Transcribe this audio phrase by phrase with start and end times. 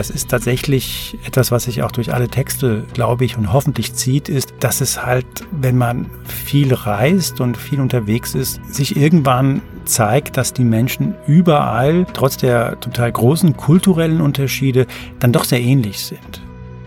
[0.00, 4.30] das ist tatsächlich etwas, was sich auch durch alle Texte, glaube ich, und hoffentlich zieht,
[4.30, 10.38] ist, dass es halt, wenn man viel reist und viel unterwegs ist, sich irgendwann zeigt,
[10.38, 14.86] dass die Menschen überall, trotz der total großen kulturellen Unterschiede,
[15.18, 16.40] dann doch sehr ähnlich sind.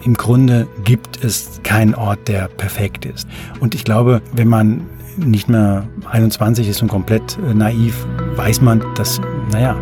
[0.04, 3.28] Im Grunde gibt es keinen Ort, der perfekt ist.
[3.60, 4.88] Und ich glaube, wenn man
[5.18, 8.08] nicht mehr 21 ist und komplett äh, naiv,
[8.38, 9.22] weiß man, dass,
[9.52, 9.76] naja,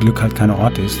[0.00, 1.00] Glück halt kein Ort ist.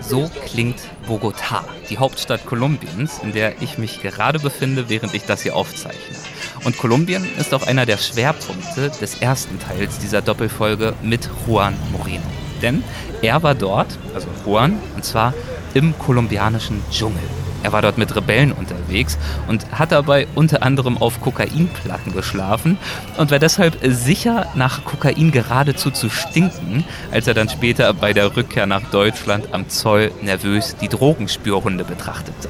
[0.00, 5.42] So klingt Bogotá, die Hauptstadt Kolumbiens, in der ich mich gerade befinde, während ich das
[5.42, 6.16] hier aufzeichne.
[6.64, 12.22] Und Kolumbien ist auch einer der Schwerpunkte des ersten Teils dieser Doppelfolge mit Juan Moreno.
[12.62, 12.82] Denn
[13.20, 15.34] er war dort, also Juan, und zwar
[15.74, 17.39] im kolumbianischen Dschungel.
[17.62, 22.78] Er war dort mit Rebellen unterwegs und hat dabei unter anderem auf Kokainplatten geschlafen
[23.16, 28.36] und war deshalb sicher, nach Kokain geradezu zu stinken, als er dann später bei der
[28.36, 32.48] Rückkehr nach Deutschland am Zoll nervös die Drogenspürhunde betrachtete.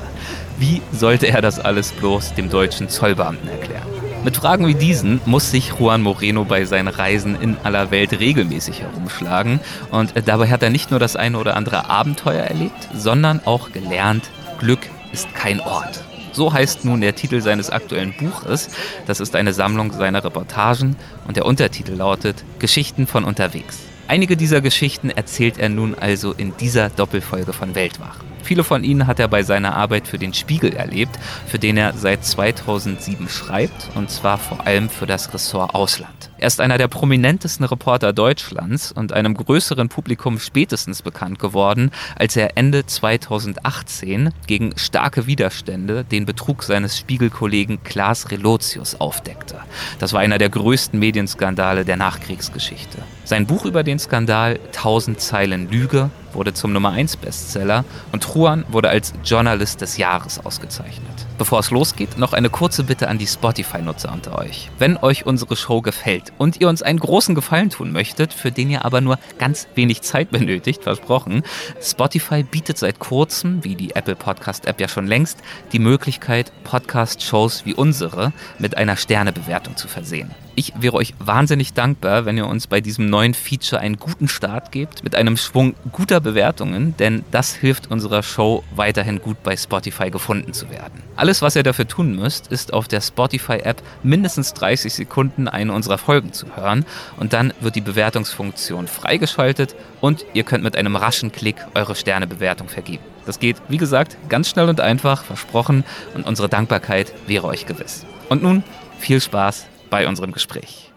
[0.59, 3.89] Wie sollte er das alles bloß dem deutschen Zollbeamten erklären?
[4.23, 8.83] Mit Fragen wie diesen muss sich Juan Moreno bei seinen Reisen in aller Welt regelmäßig
[8.83, 9.61] herumschlagen.
[9.91, 14.29] Und dabei hat er nicht nur das eine oder andere Abenteuer erlebt, sondern auch gelernt,
[14.59, 14.81] Glück
[15.13, 16.05] ist kein Ort.
[16.33, 18.69] So heißt nun der Titel seines aktuellen Buches.
[19.07, 23.90] Das ist eine Sammlung seiner Reportagen und der Untertitel lautet Geschichten von unterwegs.
[24.11, 28.17] Einige dieser Geschichten erzählt er nun also in dieser Doppelfolge von Weltwach.
[28.43, 31.17] Viele von ihnen hat er bei seiner Arbeit für den Spiegel erlebt,
[31.47, 36.31] für den er seit 2007 schreibt, und zwar vor allem für das Ressort Ausland.
[36.39, 42.35] Er ist einer der prominentesten Reporter Deutschlands und einem größeren Publikum spätestens bekannt geworden, als
[42.35, 49.61] er Ende 2018 gegen starke Widerstände den Betrug seines Spiegelkollegen Klaas Relotius aufdeckte.
[49.99, 52.99] Das war einer der größten Medienskandale der Nachkriegsgeschichte.
[53.25, 58.65] Sein Buch über den Skandal 1000 Zeilen Lüge wurde zum Nummer 1 Bestseller und Juan
[58.69, 61.27] wurde als Journalist des Jahres ausgezeichnet.
[61.41, 64.71] Bevor es losgeht, noch eine kurze Bitte an die Spotify-Nutzer unter euch.
[64.79, 68.69] Wenn euch unsere Show gefällt und ihr uns einen großen Gefallen tun möchtet, für den
[68.69, 71.43] ihr aber nur ganz wenig Zeit benötigt, versprochen,
[71.81, 75.39] Spotify bietet seit kurzem, wie die Apple Podcast App ja schon längst,
[75.73, 80.31] die Möglichkeit, Podcast-Shows wie unsere mit einer Sternebewertung zu versehen.
[80.57, 84.73] Ich wäre euch wahnsinnig dankbar, wenn ihr uns bei diesem neuen Feature einen guten Start
[84.73, 90.11] gebt mit einem Schwung guter Bewertungen, denn das hilft unserer Show weiterhin gut bei Spotify
[90.11, 91.03] gefunden zu werden.
[91.17, 95.99] Alles, was ihr dafür tun müsst, ist auf der Spotify-App mindestens 30 Sekunden eine unserer
[95.99, 96.85] Folgen zu hören
[97.19, 102.69] und dann wird die Bewertungsfunktion freigeschaltet und ihr könnt mit einem raschen Klick eure Sternebewertung
[102.69, 103.05] vergeben.
[103.27, 108.07] Das geht, wie gesagt, ganz schnell und einfach, versprochen und unsere Dankbarkeit wäre euch gewiss.
[108.29, 108.63] Und nun
[108.99, 110.90] viel Spaß bei unserem Gespräch.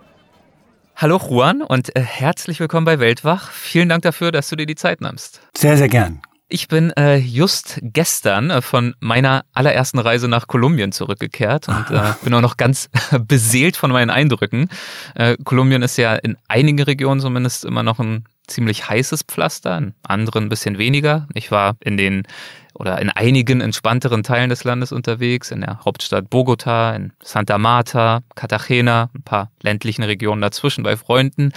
[0.96, 3.52] Hallo Juan und äh, herzlich willkommen bei Weltwach.
[3.52, 5.42] Vielen Dank dafür, dass du dir die Zeit nimmst.
[5.58, 6.22] Sehr, sehr gern.
[6.50, 12.14] Ich bin äh, just gestern äh, von meiner allerersten Reise nach Kolumbien zurückgekehrt und äh,
[12.24, 12.90] bin auch noch ganz
[13.28, 14.70] beseelt von meinen Eindrücken.
[15.16, 19.96] Äh, Kolumbien ist ja in einigen Regionen zumindest immer noch ein ziemlich heißes Pflaster, in
[20.04, 21.28] anderen ein bisschen weniger.
[21.34, 22.24] Ich war in den
[22.74, 28.22] oder in einigen entspannteren Teilen des Landes unterwegs, in der Hauptstadt Bogota, in Santa Marta,
[28.36, 31.52] Cartagena, ein paar ländlichen Regionen dazwischen bei Freunden.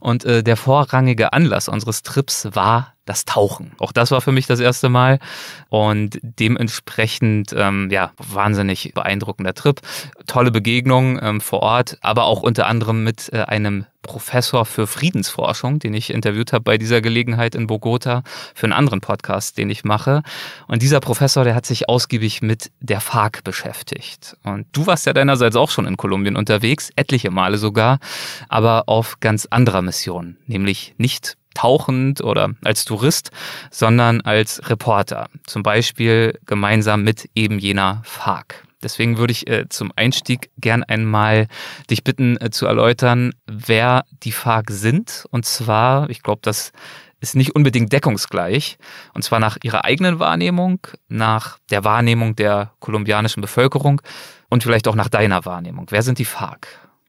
[0.00, 3.72] Und äh, der vorrangige Anlass unseres Trips war das Tauchen.
[3.78, 5.18] Auch das war für mich das erste Mal
[5.68, 9.80] und dementsprechend ähm, ja wahnsinnig beeindruckender Trip,
[10.26, 15.78] tolle Begegnung ähm, vor Ort, aber auch unter anderem mit äh, einem Professor für Friedensforschung,
[15.78, 18.22] den ich interviewt habe bei dieser Gelegenheit in Bogota
[18.54, 20.22] für einen anderen Podcast, den ich mache.
[20.72, 24.38] Und dieser Professor, der hat sich ausgiebig mit der FARC beschäftigt.
[24.42, 27.98] Und du warst ja deinerseits auch schon in Kolumbien unterwegs, etliche Male sogar,
[28.48, 33.32] aber auf ganz anderer Mission, nämlich nicht tauchend oder als Tourist,
[33.70, 35.28] sondern als Reporter.
[35.46, 38.66] Zum Beispiel gemeinsam mit eben jener FARC.
[38.82, 41.48] Deswegen würde ich äh, zum Einstieg gern einmal
[41.90, 45.26] dich bitten äh, zu erläutern, wer die FARC sind.
[45.30, 46.72] Und zwar, ich glaube, das
[47.22, 48.76] ist nicht unbedingt deckungsgleich.
[49.14, 54.02] Und zwar nach ihrer eigenen Wahrnehmung, nach der Wahrnehmung der kolumbianischen Bevölkerung
[54.50, 55.86] und vielleicht auch nach deiner Wahrnehmung.
[55.90, 56.66] Wer sind die FARC?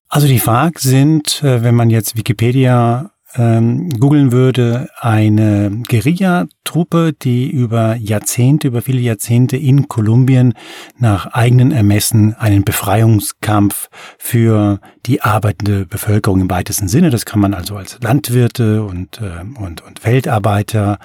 [0.08, 7.50] Also die FARC sind, äh, wenn man jetzt Wikipedia ähm, googeln würde, eine Guerilla-Truppe, die
[7.50, 10.54] über Jahrzehnte, über viele Jahrzehnte in Kolumbien
[10.98, 17.54] nach eigenen Ermessen einen Befreiungskampf für die arbeitende Bevölkerung im weitesten Sinne, das kann man
[17.54, 21.00] also als Landwirte und, äh, und, und Feldarbeiter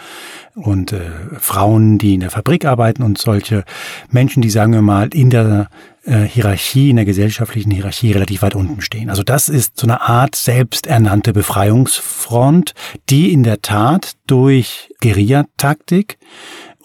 [0.55, 3.65] und äh, Frauen, die in der Fabrik arbeiten und solche
[4.11, 5.69] Menschen, die sagen wir mal in der
[6.05, 9.11] äh, Hierarchie, in der gesellschaftlichen Hierarchie relativ weit unten stehen.
[9.11, 12.75] Also das ist so eine Art selbsternannte Befreiungsfront,
[13.09, 16.19] die in der Tat durch Guerillataktik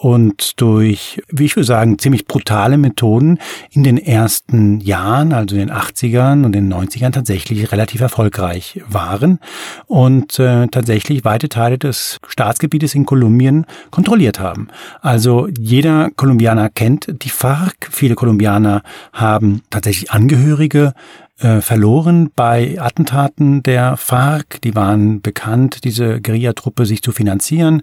[0.03, 3.39] und durch, wie ich würde sagen, ziemlich brutale Methoden
[3.71, 9.39] in den ersten Jahren, also in den 80ern und den 90ern tatsächlich relativ erfolgreich waren
[9.87, 14.67] und äh, tatsächlich weite Teile des Staatsgebietes in Kolumbien kontrolliert haben.
[14.99, 18.83] Also jeder Kolumbianer kennt die FARC, viele Kolumbianer
[19.13, 20.91] haben tatsächlich Angehörige
[21.39, 24.61] äh, verloren bei Attentaten der FARC.
[24.61, 27.81] Die waren bekannt, diese Guerillatruppe sich zu finanzieren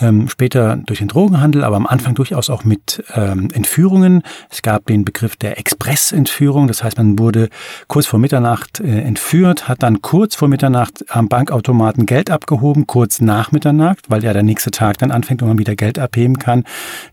[0.00, 4.22] ähm, später durch den Drogenhandel, aber am Anfang durchaus auch mit ähm, Entführungen.
[4.50, 7.48] Es gab den Begriff der Expressentführung, das heißt, man wurde
[7.86, 13.20] kurz vor Mitternacht äh, entführt, hat dann kurz vor Mitternacht am Bankautomaten Geld abgehoben, kurz
[13.20, 16.64] nach Mitternacht, weil ja der nächste Tag dann anfängt und man wieder Geld abheben kann,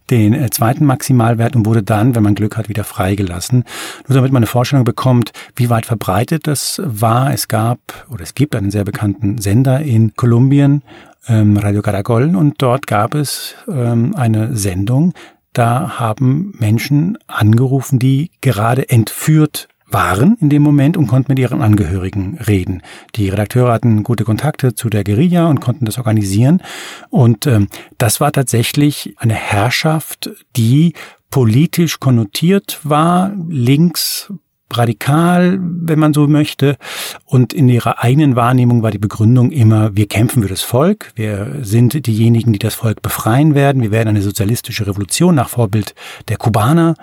[0.09, 3.63] den äh, zweiten Maximalwert und wurde dann, wenn man Glück hat, wieder freigelassen.
[4.07, 7.33] Nur damit man eine Vorstellung bekommt, wie weit verbreitet das war.
[7.33, 7.79] Es gab
[8.09, 10.83] oder es gibt einen sehr bekannten Sender in Kolumbien
[11.27, 15.13] ähm, Radio Caracol und dort gab es ähm, eine Sendung,
[15.53, 21.61] da haben Menschen angerufen, die gerade entführt waren in dem Moment und konnten mit ihren
[21.61, 22.81] Angehörigen reden.
[23.15, 26.61] Die Redakteure hatten gute Kontakte zu der Guerilla und konnten das organisieren.
[27.09, 30.93] Und ähm, das war tatsächlich eine Herrschaft, die
[31.29, 34.31] politisch konnotiert war, links
[34.77, 36.77] radikal, wenn man so möchte.
[37.25, 41.57] Und in ihrer eigenen Wahrnehmung war die Begründung immer, wir kämpfen für das Volk, wir
[41.61, 45.95] sind diejenigen, die das Volk befreien werden, wir werden eine sozialistische Revolution nach Vorbild
[46.27, 46.95] der Kubaner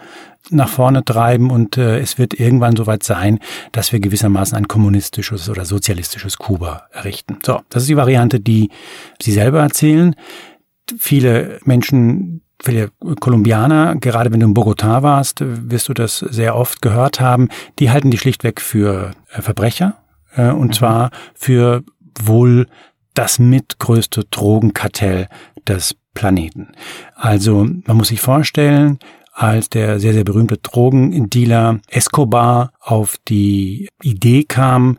[0.50, 3.38] nach vorne treiben und äh, es wird irgendwann soweit sein,
[3.73, 7.38] dass wir gewissermaßen ein kommunistisches oder sozialistisches Kuba errichten.
[7.44, 8.70] So, das ist die Variante, die
[9.20, 10.15] Sie selber erzählen.
[10.99, 12.90] Viele Menschen viele
[13.20, 17.90] Kolumbianer, gerade wenn du in Bogotá warst, wirst du das sehr oft gehört haben, die
[17.90, 19.96] halten die schlichtweg für äh, Verbrecher
[20.34, 20.72] äh, und mhm.
[20.72, 21.82] zwar für
[22.20, 22.66] wohl
[23.14, 25.28] das mitgrößte Drogenkartell
[25.66, 26.72] des Planeten.
[27.14, 28.99] Also man muss sich vorstellen,
[29.32, 34.99] als der sehr, sehr berühmte Drogendealer Escobar auf die Idee kam,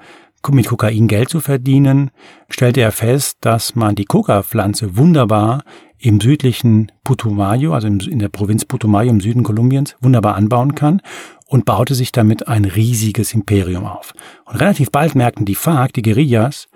[0.49, 2.11] mit Kokain Geld zu verdienen,
[2.49, 5.63] stellte er fest, dass man die Coca-Pflanze wunderbar
[5.99, 11.01] im südlichen Putumayo, also in der Provinz Putumayo im Süden Kolumbiens, wunderbar anbauen kann
[11.45, 14.13] und baute sich damit ein riesiges Imperium auf.
[14.45, 16.67] Und relativ bald merkten die FARC, die Guerillas,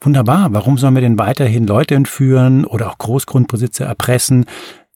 [0.00, 4.46] wunderbar, warum sollen wir denn weiterhin Leute entführen oder auch Großgrundbesitzer erpressen,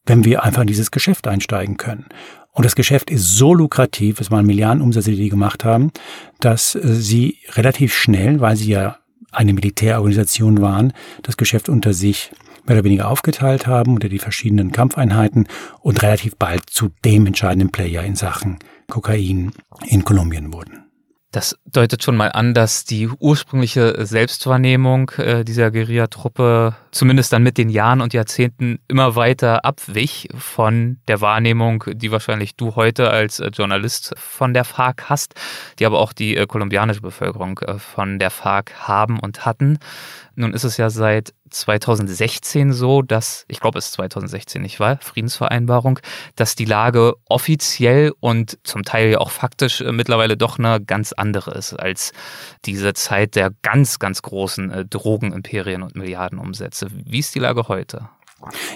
[0.07, 2.07] wenn wir einfach in dieses Geschäft einsteigen können?
[2.53, 5.91] Und das Geschäft ist so lukrativ, es waren Milliarden Umsätze, die die gemacht haben,
[6.39, 8.99] dass äh, sie relativ schnell, weil sie ja
[9.33, 10.93] eine Militärorganisation waren,
[11.23, 12.31] das Geschäft unter sich
[12.67, 15.49] mehr oder weniger aufgeteilt haben unter die verschiedenen Kampfeinheiten
[15.81, 18.59] und relativ bald zu dem entscheidenden Player in Sachen
[18.89, 19.53] Kokain
[19.87, 20.85] in Kolumbien wurden.
[21.35, 27.59] Das deutet schon mal an, dass die ursprüngliche Selbstwahrnehmung äh, dieser Guerillatruppe zumindest dann mit
[27.59, 33.41] den Jahren und Jahrzehnten immer weiter abwich von der Wahrnehmung, die wahrscheinlich du heute als
[33.41, 35.35] äh, Journalist von der FARC hast,
[35.81, 39.81] die aber auch die äh, kolumbianische Bevölkerung äh, von der FARC haben und hatten.
[40.37, 44.99] Nun ist es ja seit 2016 so, dass, ich glaube es ist 2016 nicht wahr,
[45.01, 46.01] Friedensvereinbarung,
[46.37, 51.13] dass die Lage offiziell und zum Teil ja auch faktisch äh, mittlerweile doch eine ganz
[51.13, 52.13] andere ist als
[52.65, 56.89] diese Zeit der ganz, ganz großen äh, Drogenimperien und Milliardenumsätze.
[56.91, 58.09] Wie ist die Lage heute?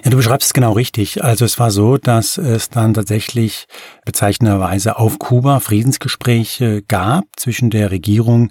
[0.05, 1.23] Ja, du beschreibst es genau richtig.
[1.23, 3.67] Also es war so, dass es dann tatsächlich
[4.05, 8.51] bezeichnenderweise auf Kuba Friedensgespräche gab zwischen der Regierung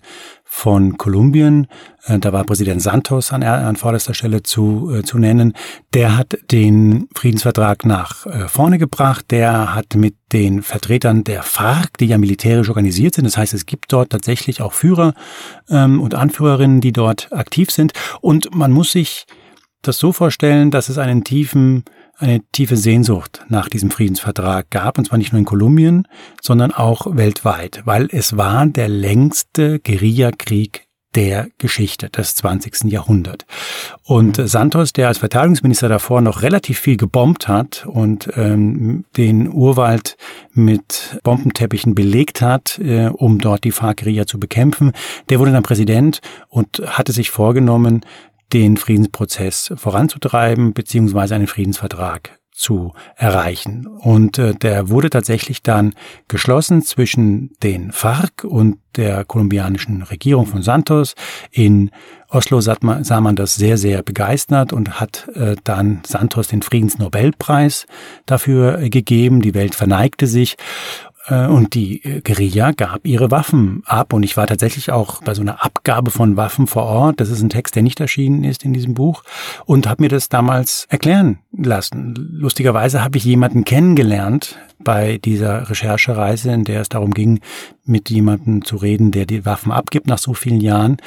[0.57, 1.67] von Kolumbien.
[2.05, 5.53] Äh, da war Präsident Santos an, an vorderster Stelle zu, äh, zu nennen.
[5.93, 9.25] Der hat den Friedensvertrag nach äh, vorne gebracht.
[9.29, 13.67] Der hat mit den Vertretern der FARC, die ja militärisch organisiert sind, das heißt, es
[13.67, 15.13] gibt dort tatsächlich auch Führer
[15.69, 17.93] ähm, und Anführerinnen, die dort aktiv sind.
[18.19, 19.27] Und man muss sich
[19.83, 21.85] das so vorstellen, dass es einen tiefen
[22.17, 26.07] eine tiefe Sehnsucht nach diesem Friedensvertrag gab, und zwar nicht nur in Kolumbien,
[26.41, 32.91] sondern auch weltweit, weil es war der längste Guerillakrieg der Geschichte des 20.
[32.91, 33.45] Jahrhunderts.
[34.03, 34.47] Und mhm.
[34.47, 40.15] Santos, der als Verteidigungsminister davor noch relativ viel gebombt hat und ähm, den Urwald
[40.53, 44.91] mit Bombenteppichen belegt hat, äh, um dort die FARC-Guerilla zu bekämpfen,
[45.29, 46.19] der wurde dann Präsident
[46.49, 48.05] und hatte sich vorgenommen,
[48.53, 53.85] den Friedensprozess voranzutreiben, beziehungsweise einen Friedensvertrag zu erreichen.
[53.85, 55.93] Und äh, der wurde tatsächlich dann
[56.27, 61.13] geschlossen zwischen den FARC und der kolumbianischen Regierung von Santos.
[61.51, 61.91] In
[62.29, 66.63] Oslo sah man, sah man das sehr, sehr begeistert und hat äh, dann Santos den
[66.63, 67.85] Friedensnobelpreis
[68.25, 69.43] dafür äh, gegeben.
[69.43, 70.57] Die Welt verneigte sich
[71.29, 74.13] und die äh, Guerilla gab ihre Waffen ab.
[74.13, 77.19] Und ich war tatsächlich auch bei so einer Abgabe von Waffen vor Ort.
[77.19, 79.23] Das ist ein Text, der nicht erschienen ist in diesem Buch.
[79.65, 82.13] Und habe mir das damals erklären lassen.
[82.15, 87.39] Lustigerweise habe ich jemanden kennengelernt bei dieser Recherchereise, in der es darum ging,
[87.87, 90.97] mit jemandem zu reden, der die Waffen abgibt nach so vielen Jahren.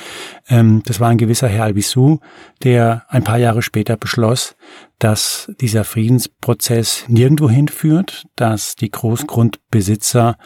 [0.49, 2.19] Ähm, das war ein gewisser Herr Albisu,
[2.63, 4.57] der ein paar Jahre später beschloss,
[4.99, 10.37] dass dieser Friedensprozess nirgendwo hinführt, dass die Großgrundbesitzer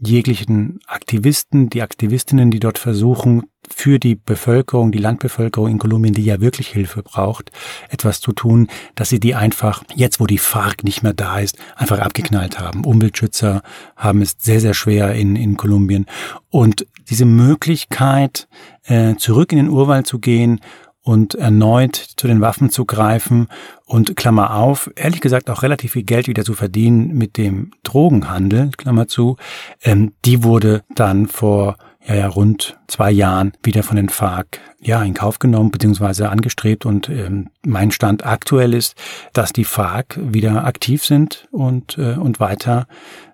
[0.00, 6.24] jeglichen Aktivisten, die Aktivistinnen, die dort versuchen, für die Bevölkerung, die Landbevölkerung in Kolumbien, die
[6.24, 7.52] ja wirklich Hilfe braucht,
[7.88, 11.58] etwas zu tun, dass sie die einfach, jetzt wo die FARC nicht mehr da ist,
[11.76, 12.84] einfach abgeknallt haben.
[12.84, 13.62] Umweltschützer
[13.96, 16.06] haben es sehr, sehr schwer in, in Kolumbien.
[16.48, 18.48] Und diese Möglichkeit,
[18.84, 20.60] äh, zurück in den Urwald zu gehen
[21.02, 23.48] und erneut zu den Waffen zu greifen
[23.86, 28.70] und Klammer auf, ehrlich gesagt auch relativ viel Geld wieder zu verdienen mit dem Drogenhandel,
[28.76, 29.36] Klammer zu,
[29.82, 31.76] ähm, die wurde dann vor
[32.06, 36.24] ja, ja, rund zwei Jahren wieder von den FARC ja, in Kauf genommen bzw.
[36.24, 38.96] angestrebt und ähm, mein Stand aktuell ist,
[39.34, 42.86] dass die FARC wieder aktiv sind und, äh, und weiter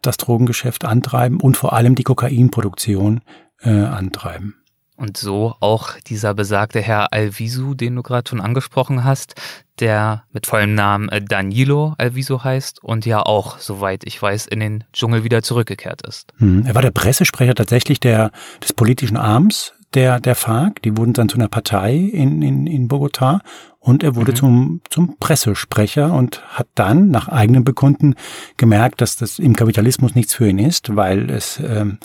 [0.03, 3.21] das Drogengeschäft antreiben und vor allem die Kokainproduktion
[3.63, 4.57] äh, antreiben.
[4.97, 9.35] Und so auch dieser besagte Herr Alviso, den du gerade schon angesprochen hast,
[9.79, 14.61] der mit vollem Namen äh, Danilo Alviso heißt und ja auch, soweit ich weiß, in
[14.61, 16.33] den Dschungel wieder zurückgekehrt ist.
[16.39, 18.31] Hm, er war der Pressesprecher tatsächlich der,
[18.63, 20.81] des politischen Arms der, der FARC.
[20.83, 23.41] Die wurden dann zu einer Partei in, in, in Bogotá
[23.79, 24.37] und er wurde mhm.
[24.37, 28.15] zum, zum Pressesprecher und hat dann nach eigenem Bekunden
[28.57, 31.99] gemerkt, dass das im Kapitalismus nichts für ihn ist, weil es, ähm,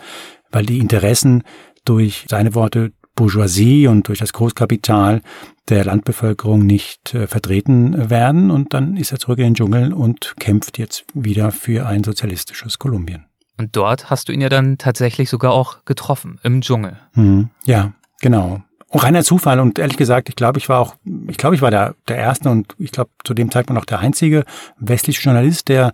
[0.52, 1.44] weil die Interessen
[1.86, 5.22] durch seine Worte Bourgeoisie und durch das Großkapital
[5.70, 8.52] der Landbevölkerung nicht äh, vertreten werden.
[8.52, 12.80] Und dann ist er zurück in den Dschungel und kämpft jetzt wieder für ein sozialistisches
[12.80, 13.26] Kolumbien.
[13.58, 16.98] Und dort hast du ihn ja dann tatsächlich sogar auch getroffen, im Dschungel.
[17.14, 18.64] Mhm, ja, genau.
[18.90, 20.96] Auch reiner Zufall und ehrlich gesagt, ich glaube, ich war auch,
[21.28, 24.00] ich glaube, ich war der, der erste und ich glaube zu dem Zeitpunkt auch der
[24.00, 24.44] einzige
[24.80, 25.94] westliche Journalist, der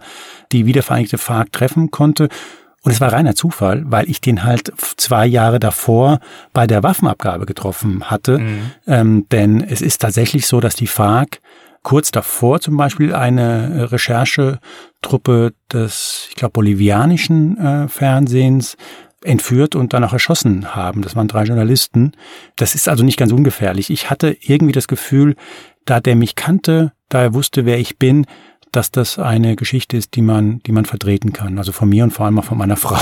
[0.51, 2.29] die wiedervereinigte FARC treffen konnte.
[2.87, 6.19] Und es war reiner Zufall, weil ich den halt zwei Jahre davor
[6.53, 8.39] bei der Waffenabgabe getroffen hatte.
[8.39, 8.71] Mhm.
[8.87, 11.41] Ähm, denn es ist tatsächlich so, dass die FARC
[11.83, 18.77] kurz davor zum Beispiel eine Recherchetruppe des, ich glaube, bolivianischen äh, Fernsehens
[19.21, 21.01] entführt und dann auch erschossen haben.
[21.01, 22.13] Das waren drei Journalisten.
[22.55, 23.89] Das ist also nicht ganz ungefährlich.
[23.89, 25.35] Ich hatte irgendwie das Gefühl,
[25.83, 28.25] da der mich kannte, da er wusste, wer ich bin,
[28.77, 31.57] dass das eine Geschichte ist, die man, die man vertreten kann.
[31.57, 32.99] Also von mir und vor allem auch von meiner Frau,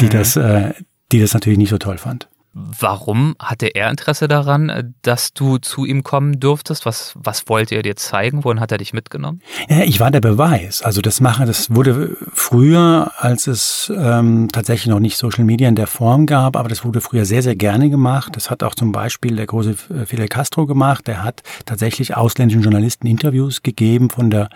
[0.00, 0.10] die mhm.
[0.10, 0.72] das, äh,
[1.12, 2.28] die das natürlich nicht so toll fand.
[2.56, 6.86] Warum hatte er Interesse daran, dass du zu ihm kommen durftest?
[6.86, 8.44] Was, was wollte er dir zeigen?
[8.44, 9.40] Wohin hat er dich mitgenommen?
[9.68, 10.80] Ja, ich war der Beweis.
[10.82, 15.74] Also das mache, das wurde früher, als es ähm, tatsächlich noch nicht Social Media in
[15.74, 18.36] der Form gab, aber das wurde früher sehr, sehr gerne gemacht.
[18.36, 19.74] Das hat auch zum Beispiel der große
[20.06, 21.08] Fidel Castro gemacht.
[21.08, 24.48] Der hat tatsächlich ausländischen Journalisten Interviews gegeben von der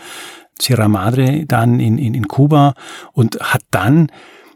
[0.60, 2.74] Sierra Madre dann in, in, in Kuba
[3.12, 4.12] und hat dann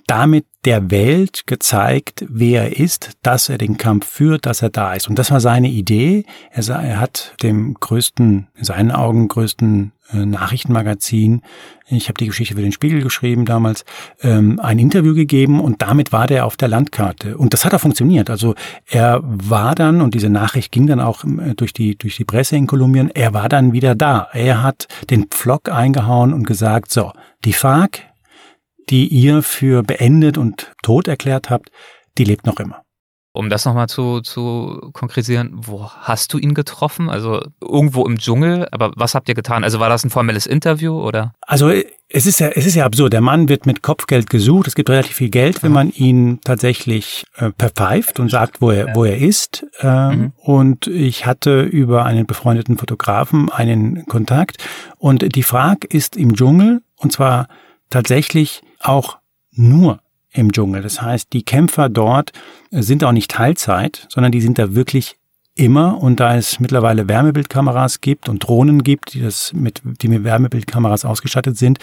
[0.07, 4.95] damit der Welt gezeigt, wer er ist, dass er den Kampf führt, dass er da
[4.95, 5.09] ist.
[5.09, 6.25] Und das war seine Idee.
[6.51, 11.43] Er, sah, er hat dem größten, in seinen Augen größten äh, Nachrichtenmagazin,
[11.89, 13.85] ich habe die Geschichte für den Spiegel geschrieben damals,
[14.23, 17.37] ähm, ein Interview gegeben und damit war der auf der Landkarte.
[17.37, 18.31] Und das hat auch funktioniert.
[18.31, 18.55] Also
[18.87, 22.57] er war dann, und diese Nachricht ging dann auch äh, durch die, durch die Presse
[22.57, 24.29] in Kolumbien, er war dann wieder da.
[24.33, 27.13] Er hat den Pflock eingehauen und gesagt, so,
[27.45, 28.12] die FARC,
[28.91, 31.71] die ihr für beendet und tot erklärt habt,
[32.19, 32.83] die lebt noch immer.
[33.35, 37.09] Um das nochmal zu, zu konkretisieren, wo hast du ihn getroffen?
[37.09, 39.65] Also irgendwo im Dschungel, aber was habt ihr getan?
[39.65, 41.33] Also war das ein formelles Interview oder?
[41.41, 41.73] Also
[42.11, 43.15] es ist ja, es ist ja absurd.
[43.15, 44.67] Der Mann wird mit Kopfgeld gesucht.
[44.67, 48.95] Es gibt relativ viel Geld, wenn man ihn tatsächlich äh, verpfeift und sagt, wo er,
[48.95, 49.65] wo er ist.
[49.81, 50.33] Ähm, mhm.
[50.37, 54.63] Und ich hatte über einen befreundeten Fotografen einen Kontakt.
[54.99, 57.49] Und die Frage ist im Dschungel, und zwar
[57.93, 59.19] tatsächlich auch
[59.53, 60.01] nur
[60.33, 60.83] im Dschungel.
[60.83, 62.33] Das heißt, die Kämpfer dort
[62.71, 65.17] sind auch nicht Teilzeit, sondern die sind da wirklich
[65.55, 70.25] immer und da es mittlerweile Wärmebildkameras gibt und Drohnen gibt, die das mit, die mit
[70.25, 71.79] Wärmebildkameras ausgestattet sind,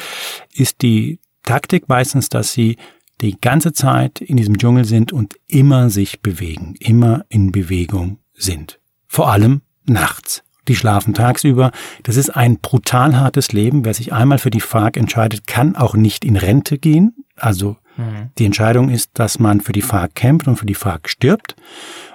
[0.54, 2.78] ist die Taktik meistens, dass sie
[3.22, 8.80] die ganze Zeit in diesem Dschungel sind und immer sich bewegen, immer in Bewegung sind.
[9.08, 10.44] Vor allem nachts.
[10.70, 11.72] Die schlafen tagsüber.
[12.04, 13.86] Das ist ein brutal hartes Leben.
[13.86, 17.26] Wer sich einmal für die FARC entscheidet, kann auch nicht in Rente gehen.
[17.36, 18.30] Also mhm.
[18.38, 21.56] die Entscheidung ist, dass man für die FARC kämpft und für die FARC stirbt.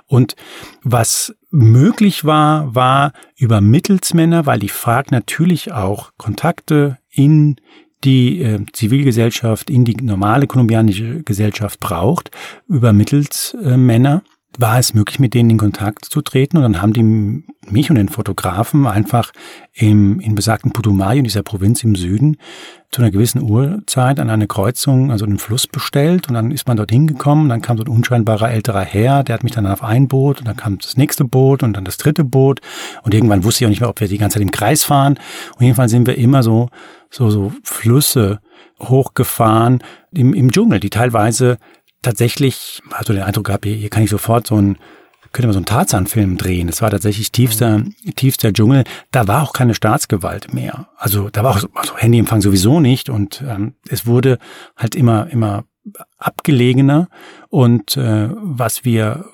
[0.07, 0.37] Und
[0.85, 7.57] was möglich war, war über Mittelsmänner, weil die FARC natürlich auch Kontakte in
[8.05, 12.31] die äh, Zivilgesellschaft, in die normale kolumbianische Gesellschaft braucht,
[12.69, 14.23] über Mittelsmänner
[14.59, 16.57] war es möglich, mit denen in Kontakt zu treten.
[16.57, 17.03] Und dann haben die
[17.71, 19.33] mich und den Fotografen einfach
[19.73, 22.37] im, in besagten Putumayo, in dieser Provinz im Süden,
[22.91, 26.29] zu einer gewissen Uhrzeit an eine Kreuzung, also einen Fluss bestellt.
[26.29, 27.49] Und dann ist man dort hingekommen.
[27.49, 30.39] Dann kam so ein unscheinbarer älterer Herr, der hat mich dann auf ein Boot.
[30.39, 32.61] Und dann kam das nächste Boot und dann das dritte Boot.
[33.03, 35.19] Und irgendwann wusste ich auch nicht mehr, ob wir die ganze Zeit im Kreis fahren.
[35.57, 36.69] Und jedenfalls sind wir immer so,
[37.11, 38.41] so, so Flüsse
[38.81, 39.83] hochgefahren
[40.13, 41.59] im, im Dschungel, die teilweise
[42.05, 44.79] tatsächlich, also den Eindruck gehabt, hier, hier kann ich sofort so ein,
[45.33, 46.69] könnte man so einen Tarzan-Film drehen.
[46.69, 47.83] Das war tatsächlich tiefster,
[48.15, 48.85] tiefster Dschungel.
[49.11, 50.89] Da war auch keine Staatsgewalt mehr.
[50.97, 54.39] Also da war auch also Handyempfang sowieso nicht und ähm, es wurde
[54.77, 55.65] halt immer, immer
[56.19, 57.09] abgelegener.
[57.49, 59.25] Und äh, was wir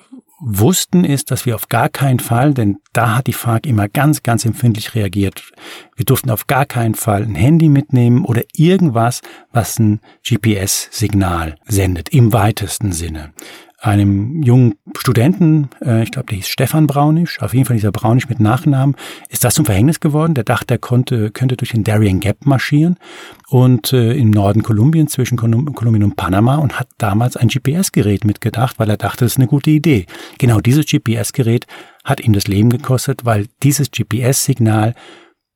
[0.41, 4.23] wussten, ist, dass wir auf gar keinen Fall, denn da hat die FARC immer ganz,
[4.23, 5.51] ganz empfindlich reagiert.
[5.95, 9.21] Wir durften auf gar keinen Fall ein Handy mitnehmen oder irgendwas,
[9.53, 13.33] was ein GPS-Signal sendet, im weitesten Sinne
[13.81, 18.29] einem jungen Studenten, äh, ich glaube, der hieß Stefan Braunisch, auf jeden Fall dieser Braunisch
[18.29, 18.95] mit Nachnamen,
[19.29, 20.35] ist das zum Verhängnis geworden.
[20.35, 22.97] Der dachte, er konnte, könnte durch den Darien Gap marschieren
[23.49, 28.77] und äh, im Norden Kolumbiens zwischen Kolumbien und Panama und hat damals ein GPS-Gerät mitgedacht,
[28.77, 30.05] weil er dachte, das ist eine gute Idee.
[30.37, 31.65] Genau dieses GPS-Gerät
[32.03, 34.93] hat ihm das Leben gekostet, weil dieses GPS-Signal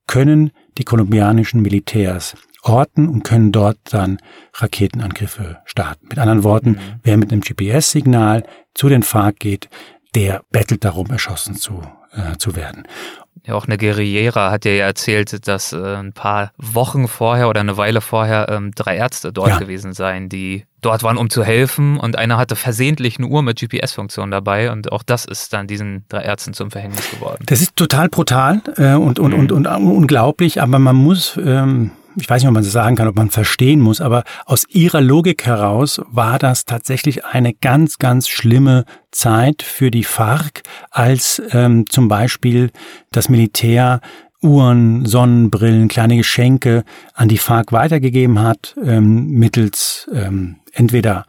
[0.07, 4.17] können die kolumbianischen Militärs orten und können dort dann
[4.53, 6.07] Raketenangriffe starten.
[6.09, 6.79] Mit anderen Worten, mhm.
[7.03, 8.43] wer mit einem GPS-Signal
[8.73, 9.69] zu den FARC geht,
[10.15, 11.81] der bettelt darum, erschossen zu,
[12.11, 12.87] äh, zu werden.
[13.45, 17.59] Ja, auch eine Guerillera hat dir ja erzählt, dass äh, ein paar Wochen vorher oder
[17.59, 19.59] eine Weile vorher ähm, drei Ärzte dort ja.
[19.59, 21.99] gewesen seien, die dort waren, um zu helfen.
[21.99, 24.71] Und einer hatte versehentlich eine Uhr mit GPS-Funktion dabei.
[24.71, 27.43] Und auch das ist dann diesen drei Ärzten zum Verhängnis geworden.
[27.45, 29.39] Das ist total brutal äh, und, und, mhm.
[29.39, 31.37] und, und, und unglaublich, aber man muss.
[31.37, 34.65] Ähm ich weiß nicht, ob man das sagen kann, ob man verstehen muss, aber aus
[34.69, 41.41] ihrer Logik heraus war das tatsächlich eine ganz, ganz schlimme Zeit für die FARC, als
[41.51, 42.71] ähm, zum Beispiel
[43.11, 44.01] das Militär
[44.41, 51.25] Uhren, Sonnenbrillen, kleine Geschenke an die FARC weitergegeben hat, ähm, mittels ähm, entweder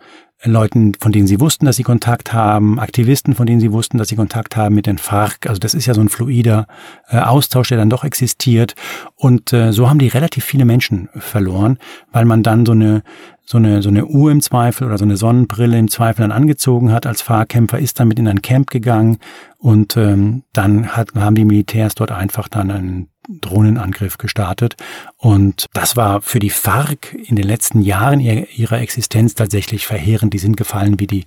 [0.53, 4.09] Leuten, von denen sie wussten, dass sie Kontakt haben, Aktivisten, von denen sie wussten, dass
[4.09, 5.47] sie Kontakt haben mit den FARC.
[5.47, 6.67] Also das ist ja so ein fluider
[7.09, 8.75] äh, Austausch, der dann doch existiert.
[9.15, 11.79] Und äh, so haben die relativ viele Menschen verloren,
[12.13, 13.03] weil man dann so eine
[13.47, 16.93] so eine, so eine Uhr im Zweifel oder so eine Sonnenbrille im Zweifel dann angezogen
[16.93, 19.19] hat als Fahrkämpfer, ist damit in ein Camp gegangen
[19.59, 24.77] und ähm, dann hat, haben die Militärs dort einfach dann einen Drohnenangriff gestartet.
[25.17, 30.35] Und das war für die FARC in den letzten Jahren ihrer Existenz tatsächlich verheerend.
[30.35, 31.25] Die sind gefallen wie die,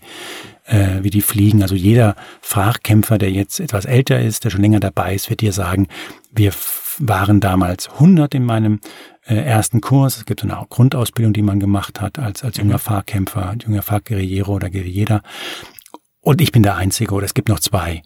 [0.65, 1.61] äh, wie die Fliegen.
[1.61, 5.53] Also jeder FARC-Kämpfer, der jetzt etwas älter ist, der schon länger dabei ist, wird dir
[5.53, 5.87] sagen,
[6.31, 6.51] wir
[6.99, 8.79] waren damals 100 in meinem
[9.25, 10.17] äh, ersten Kurs.
[10.17, 12.79] Es gibt eine Grundausbildung, die man gemacht hat als, als junger mhm.
[12.79, 15.21] Fahrkämpfer, junger Fahrguerillero oder Guerillera.
[16.21, 18.01] Und ich bin der Einzige oder es gibt noch zwei,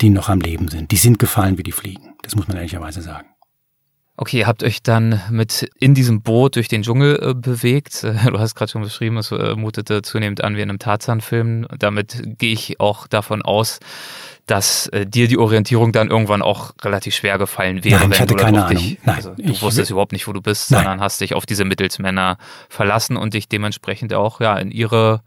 [0.00, 0.90] die noch am Leben sind.
[0.90, 2.14] Die sind gefallen wie die Fliegen.
[2.22, 3.28] Das muss man ehrlicherweise sagen.
[4.18, 8.02] Okay, ihr habt euch dann mit in diesem Boot durch den Dschungel äh, bewegt.
[8.26, 11.66] Du hast gerade schon beschrieben, es äh, mutete zunehmend an wie in einem Tarzan-Film.
[11.78, 13.78] Damit gehe ich auch davon aus,
[14.46, 18.00] dass äh, dir die Orientierung dann irgendwann auch relativ schwer gefallen wäre.
[18.00, 18.82] Nein, ich hatte keine Ahnung.
[18.82, 20.82] Dich, Nein, also, du wusstest überhaupt nicht, wo du bist, Nein.
[20.82, 25.22] sondern hast dich auf diese Mittelsmänner verlassen und dich dementsprechend auch ja in ihre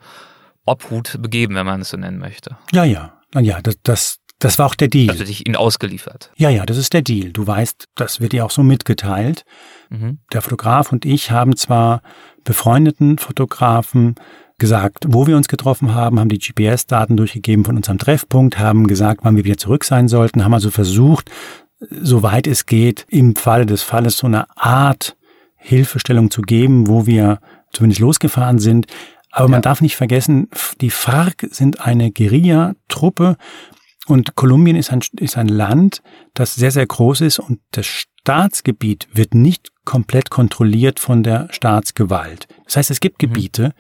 [0.66, 2.58] Obhut begeben, wenn man es so nennen möchte.
[2.72, 3.14] Ja, ja.
[3.36, 5.10] Ja, das, das, das war auch der Deal.
[5.10, 6.32] Also dich ihnen ausgeliefert.
[6.36, 7.32] Ja, ja, das ist der Deal.
[7.32, 9.44] Du weißt, das wird dir auch so mitgeteilt.
[9.90, 10.20] Mhm.
[10.32, 12.02] Der Fotograf und ich haben zwar
[12.44, 14.16] befreundeten Fotografen
[14.60, 19.22] gesagt, wo wir uns getroffen haben, haben die GPS-Daten durchgegeben von unserem Treffpunkt, haben gesagt,
[19.24, 21.32] wann wir wieder zurück sein sollten, haben also versucht,
[21.90, 25.16] soweit es geht, im Falle des Falles so eine Art
[25.56, 27.40] Hilfestellung zu geben, wo wir
[27.72, 28.88] zumindest losgefahren sind.
[29.32, 29.52] Aber ja.
[29.52, 30.50] man darf nicht vergessen,
[30.82, 33.38] die FARC sind eine Guerilla-Truppe
[34.08, 36.02] und Kolumbien ist ein, ist ein Land,
[36.34, 42.48] das sehr, sehr groß ist und das Staatsgebiet wird nicht komplett kontrolliert von der Staatsgewalt.
[42.66, 43.28] Das heißt, es gibt mhm.
[43.28, 43.74] Gebiete,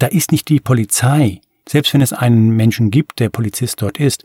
[0.00, 4.24] da ist nicht die Polizei, selbst wenn es einen Menschen gibt, der Polizist dort ist,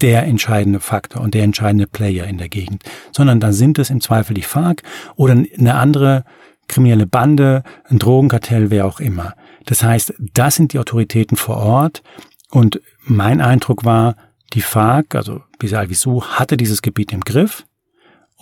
[0.00, 4.00] der entscheidende Faktor und der entscheidende Player in der Gegend, sondern da sind es im
[4.00, 4.82] Zweifel die FARC
[5.14, 6.24] oder eine andere
[6.66, 9.34] kriminelle Bande, ein Drogenkartell, wer auch immer.
[9.66, 12.02] Das heißt, das sind die Autoritäten vor Ort
[12.50, 14.16] und mein Eindruck war,
[14.52, 17.66] Die FARC, also Bisa Alvisu, hatte dieses Gebiet im Griff.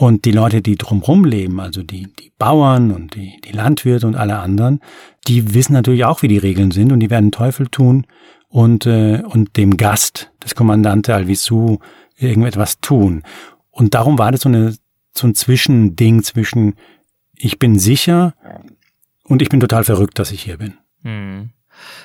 [0.03, 4.17] Und die Leute, die drumherum leben, also die, die Bauern und die, die Landwirte und
[4.17, 4.81] alle anderen,
[5.29, 8.09] die wissen natürlich auch, wie die Regeln sind und die werden Teufel tun
[8.49, 11.79] und, äh, und dem Gast des Kommandante Alvisu
[12.17, 13.23] irgendetwas tun.
[13.71, 14.77] Und darum war das so, eine,
[15.15, 16.75] so ein Zwischending zwischen
[17.37, 18.35] ich bin sicher
[19.23, 20.75] und ich bin total verrückt, dass ich hier bin.
[21.03, 21.51] Hm.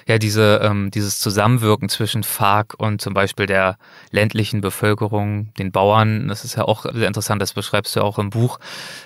[0.07, 3.77] Ja, diese, ähm, dieses Zusammenwirken zwischen FARC und zum Beispiel der
[4.11, 8.29] ländlichen Bevölkerung, den Bauern, das ist ja auch sehr interessant, das beschreibst du auch im
[8.29, 8.59] Buch,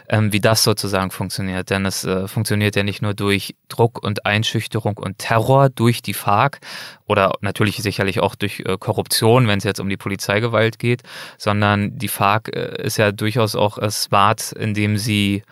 [0.09, 1.69] ähm, wie das sozusagen funktioniert.
[1.69, 6.13] Denn es äh, funktioniert ja nicht nur durch Druck und Einschüchterung und Terror durch die
[6.13, 6.59] FARC
[7.07, 11.03] oder natürlich sicherlich auch durch äh, Korruption, wenn es jetzt um die Polizeigewalt geht,
[11.37, 15.43] sondern die FARC äh, ist ja durchaus auch smart, indem sie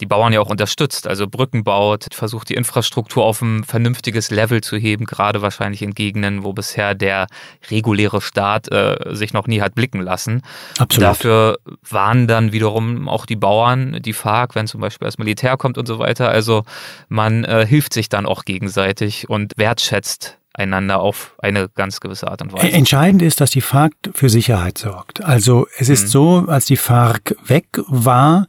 [0.00, 4.60] die Bauern ja auch unterstützt, also Brücken baut, versucht die Infrastruktur auf ein vernünftiges Level
[4.60, 7.26] zu heben, gerade wahrscheinlich in Gegenden, wo bisher der
[7.70, 10.42] reguläre Staat äh, sich noch nie hat blicken lassen.
[10.78, 11.08] Absolut.
[11.08, 11.58] Dafür
[11.88, 15.86] waren dann wiederum auch die Bauern, die FARC, wenn zum Beispiel das Militär kommt und
[15.86, 16.28] so weiter.
[16.28, 16.64] Also
[17.08, 22.42] man äh, hilft sich dann auch gegenseitig und wertschätzt einander auf eine ganz gewisse Art
[22.42, 22.72] und Weise.
[22.72, 25.24] Entscheidend ist, dass die FARC für Sicherheit sorgt.
[25.24, 26.08] Also es ist mhm.
[26.08, 28.46] so, als die FARC weg war,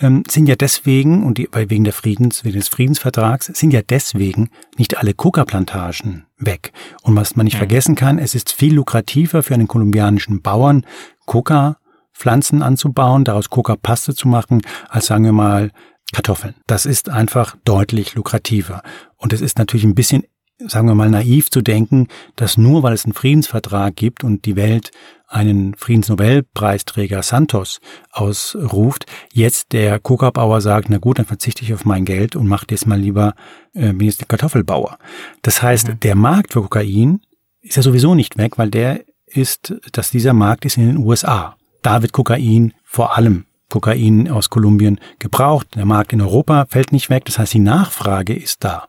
[0.00, 3.82] ähm, sind ja deswegen, und die, weil wegen der Friedens, wegen des Friedensvertrags, sind ja
[3.82, 6.72] deswegen nicht alle Coca-Plantagen weg.
[7.02, 7.58] Und was man nicht mhm.
[7.58, 10.84] vergessen kann, es ist viel lukrativer für einen kolumbianischen Bauern,
[11.26, 11.78] Coca
[12.12, 15.70] Pflanzen anzubauen, daraus Coca-Paste zu machen, als sagen wir mal
[16.12, 16.54] Kartoffeln.
[16.66, 18.82] Das ist einfach deutlich lukrativer.
[19.16, 20.24] Und es ist natürlich ein bisschen
[20.58, 24.56] sagen wir mal, naiv zu denken, dass nur weil es einen Friedensvertrag gibt und die
[24.56, 24.90] Welt
[25.28, 32.04] einen Friedensnobelpreisträger Santos ausruft, jetzt der Coca-Bauer sagt, na gut, dann verzichte ich auf mein
[32.04, 33.34] Geld und mache jetzt mal lieber
[33.74, 34.98] äh, jetzt Kartoffelbauer.
[35.42, 36.00] Das heißt, mhm.
[36.00, 37.20] der Markt für Kokain
[37.60, 41.56] ist ja sowieso nicht weg, weil der ist, dass dieser Markt ist in den USA.
[41.82, 45.68] Da wird Kokain vor allem Kokain aus Kolumbien gebraucht.
[45.74, 47.26] Der Markt in Europa fällt nicht weg.
[47.26, 48.86] Das heißt, die Nachfrage ist da.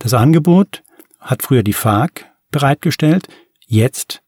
[0.00, 0.82] Das Angebot
[1.26, 3.28] hat früher die FARC bereitgestellt,
[3.66, 4.22] jetzt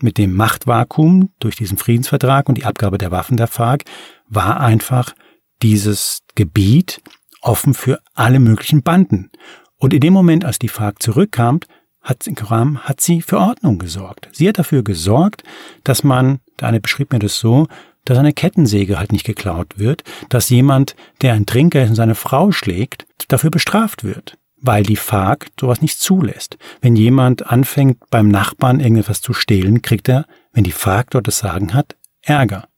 [0.00, 3.84] mit dem Machtvakuum durch diesen Friedensvertrag und die Abgabe der Waffen der FARC
[4.28, 5.14] war einfach
[5.62, 7.00] dieses Gebiet
[7.40, 9.30] offen für alle möglichen Banden.
[9.76, 11.60] Und in dem Moment, als die FARC zurückkam,
[12.02, 14.28] hat, hat sie für Ordnung gesorgt.
[14.32, 15.44] Sie hat dafür gesorgt,
[15.84, 17.68] dass man, der eine beschrieb mir das so,
[18.04, 22.16] dass eine Kettensäge halt nicht geklaut wird, dass jemand, der ein Trinker ist und seine
[22.16, 26.56] Frau schlägt, dafür bestraft wird weil die FARC sowas nicht zulässt.
[26.80, 31.38] Wenn jemand anfängt, beim Nachbarn irgendetwas zu stehlen, kriegt er, wenn die FARC dort das
[31.38, 32.68] Sagen hat, Ärger.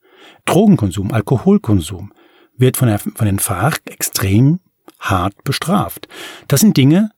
[0.45, 2.11] Drogenkonsum, Alkoholkonsum
[2.57, 4.59] wird von, der, von den FARC extrem
[4.99, 6.07] hart bestraft.
[6.47, 7.11] Das sind Dinge,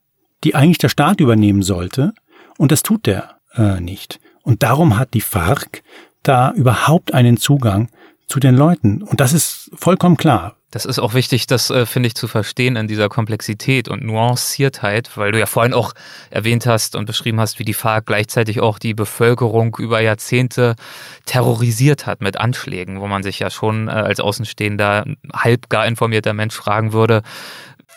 [0.44, 2.12] die eigentlich der Staat übernehmen sollte,
[2.58, 4.20] und das tut der äh, nicht.
[4.42, 5.82] Und darum hat die FARC
[6.22, 7.88] da überhaupt einen Zugang
[8.28, 9.02] zu den Leuten.
[9.02, 10.54] Und das ist vollkommen klar.
[10.70, 15.16] Das ist auch wichtig, das äh, finde ich zu verstehen in dieser Komplexität und Nuanciertheit,
[15.16, 15.94] weil du ja vorhin auch
[16.28, 20.76] erwähnt hast und beschrieben hast, wie die FARC gleichzeitig auch die Bevölkerung über Jahrzehnte
[21.24, 26.34] terrorisiert hat mit Anschlägen, wo man sich ja schon äh, als Außenstehender halb gar informierter
[26.34, 27.22] Mensch fragen würde,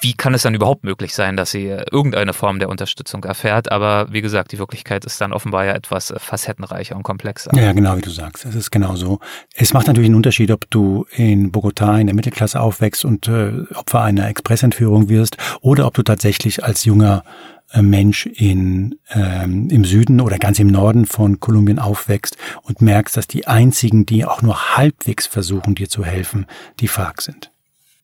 [0.02, 3.72] wie kann es dann überhaupt möglich sein, dass sie irgendeine Form der Unterstützung erfährt?
[3.72, 7.52] Aber wie gesagt, die Wirklichkeit ist dann offenbar ja etwas äh, facettenreicher und komplexer.
[7.56, 8.46] Ja, genau wie du sagst.
[8.46, 9.20] Es ist genau so.
[9.56, 13.64] Es macht natürlich einen Unterschied, ob du in Bogotá in der Mittelklasse aufwächst und äh,
[13.76, 17.24] Opfer einer Expressentführung wirst oder ob du tatsächlich als junger
[17.72, 23.16] äh, Mensch in, ähm, im Süden oder ganz im Norden von Kolumbien aufwächst und merkst,
[23.16, 26.48] dass die einzigen, die auch nur halbwegs versuchen, dir zu helfen,
[26.80, 27.52] die FARC sind.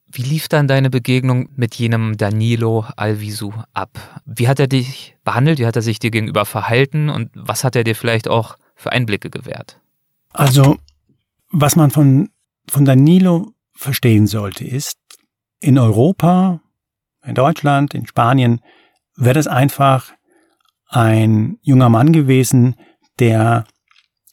[0.10, 4.22] Wie lief dann deine Begegnung mit jenem Danilo Alvisu ab?
[4.26, 5.60] Wie hat er dich behandelt?
[5.60, 7.10] Wie hat er sich dir gegenüber verhalten?
[7.10, 9.82] Und was hat er dir vielleicht auch für Einblicke gewährt?
[10.32, 10.78] Also,
[11.50, 12.30] was man von,
[12.70, 14.98] von Danilo verstehen sollte, ist,
[15.60, 16.62] in Europa,
[17.26, 18.62] in Deutschland, in Spanien,
[19.16, 20.14] wäre das einfach
[20.88, 22.76] ein junger Mann gewesen,
[23.20, 23.66] der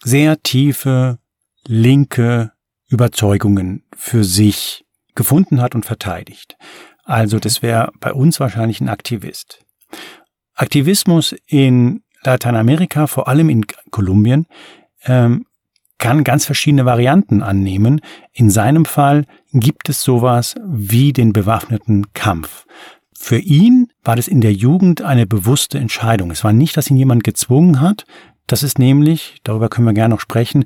[0.02, 1.18] sehr tiefe
[1.66, 2.52] linke
[2.88, 4.83] Überzeugungen für sich
[5.14, 6.57] gefunden hat und verteidigt.
[7.05, 9.64] Also das wäre bei uns wahrscheinlich ein Aktivist.
[10.55, 14.46] Aktivismus in Lateinamerika, vor allem in Kolumbien,
[15.05, 15.46] ähm,
[15.98, 18.00] kann ganz verschiedene Varianten annehmen.
[18.33, 22.66] In seinem Fall gibt es sowas wie den bewaffneten Kampf.
[23.16, 26.31] Für ihn war das in der Jugend eine bewusste Entscheidung.
[26.31, 28.05] Es war nicht, dass ihn jemand gezwungen hat.
[28.46, 30.64] Das ist nämlich, darüber können wir gerne noch sprechen,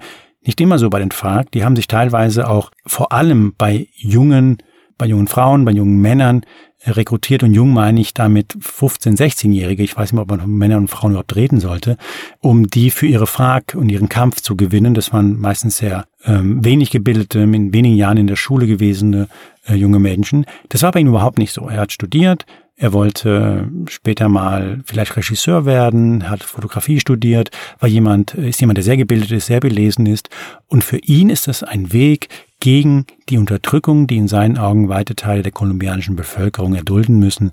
[0.49, 1.53] nicht immer so bei den FARC.
[1.53, 4.59] Die haben sich teilweise auch vor allem bei jungen,
[4.97, 6.43] bei jungen Frauen, bei jungen Männern
[6.87, 10.83] rekrutiert und jung meine ich damit 15-, 16-Jährige, ich weiß nicht, ob man von Männern
[10.83, 11.97] und Frauen überhaupt reden sollte,
[12.41, 14.95] um die für ihre Frag und ihren Kampf zu gewinnen.
[14.95, 19.29] Das waren meistens sehr ähm, wenig gebildete, in wenigen Jahren in der Schule gewesene
[19.67, 20.47] äh, junge Menschen.
[20.69, 21.69] Das war bei ihm überhaupt nicht so.
[21.69, 22.47] Er hat studiert,
[22.81, 28.85] er wollte später mal vielleicht Regisseur werden, hat Fotografie studiert, war jemand, ist jemand, der
[28.85, 30.31] sehr gebildet ist, sehr belesen ist.
[30.69, 32.29] Und für ihn ist das ein Weg
[32.61, 37.51] gegen die Unterdrückung, die in seinen Augen weite Teile der kolumbianischen Bevölkerung erdulden müssen,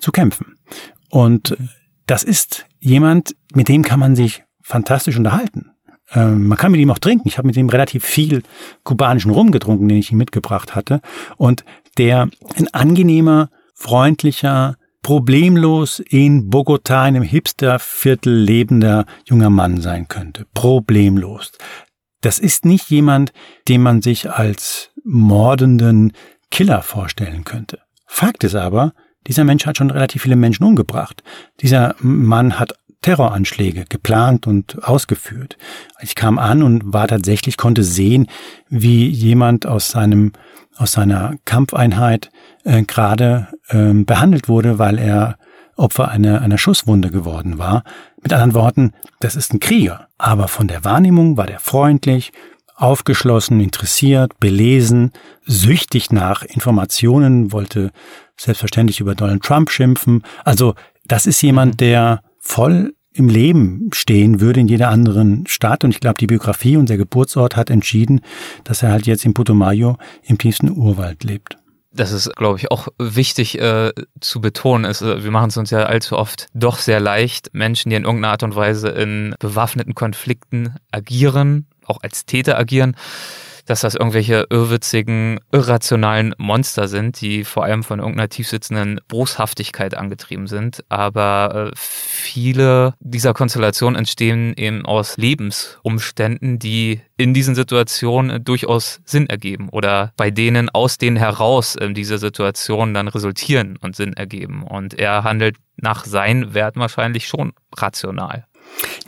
[0.00, 0.54] zu kämpfen.
[1.10, 1.56] Und
[2.06, 5.72] das ist jemand, mit dem kann man sich fantastisch unterhalten.
[6.12, 7.26] Ähm, man kann mit ihm auch trinken.
[7.26, 8.44] Ich habe mit ihm relativ viel
[8.84, 11.00] kubanischen Rum getrunken, den ich ihm mitgebracht hatte.
[11.36, 11.64] Und
[11.98, 20.46] der ein angenehmer, freundlicher, problemlos in Bogotá, in einem Hipsterviertel lebender junger Mann sein könnte.
[20.52, 21.52] Problemlos.
[22.20, 23.32] Das ist nicht jemand,
[23.68, 26.12] den man sich als mordenden
[26.50, 27.78] Killer vorstellen könnte.
[28.06, 28.92] Fakt ist aber,
[29.26, 31.22] dieser Mensch hat schon relativ viele Menschen umgebracht.
[31.60, 35.56] Dieser Mann hat Terroranschläge geplant und ausgeführt.
[36.00, 38.26] Ich kam an und war tatsächlich, konnte sehen,
[38.68, 40.32] wie jemand aus seinem,
[40.78, 42.30] aus seiner Kampfeinheit
[42.64, 45.36] äh, gerade äh, behandelt wurde, weil er
[45.76, 47.84] Opfer einer, einer Schusswunde geworden war.
[48.22, 50.08] Mit anderen Worten, das ist ein Krieger.
[50.18, 52.32] Aber von der Wahrnehmung war der freundlich,
[52.74, 55.12] aufgeschlossen, interessiert, belesen,
[55.44, 57.90] süchtig nach Informationen, wollte
[58.36, 60.22] selbstverständlich über Donald Trump schimpfen.
[60.44, 60.74] Also
[61.06, 61.76] das ist jemand, mhm.
[61.78, 65.84] der voll im Leben stehen würde in jeder anderen Stadt.
[65.84, 68.20] Und ich glaube, die Biografie und der Geburtsort hat entschieden,
[68.64, 71.56] dass er halt jetzt in Putumayo im tiefsten Urwald lebt
[71.90, 74.84] das ist, glaube ich, auch wichtig äh, zu betonen.
[74.88, 78.04] Ist, äh, wir machen es uns ja allzu oft doch sehr leicht, Menschen, die in
[78.04, 82.94] irgendeiner Art und Weise in bewaffneten Konflikten agieren, auch als Täter agieren,
[83.68, 90.46] dass das irgendwelche irrwitzigen, irrationalen Monster sind, die vor allem von irgendeiner tiefsitzenden Boshaftigkeit angetrieben
[90.46, 90.82] sind.
[90.88, 99.28] Aber äh, viele dieser Konstellationen entstehen eben aus Lebensumständen, die in diesen Situationen durchaus Sinn
[99.28, 104.62] ergeben oder bei denen aus denen heraus äh, diese Situationen dann resultieren und Sinn ergeben.
[104.62, 108.46] Und er handelt nach seinen Werten wahrscheinlich schon rational.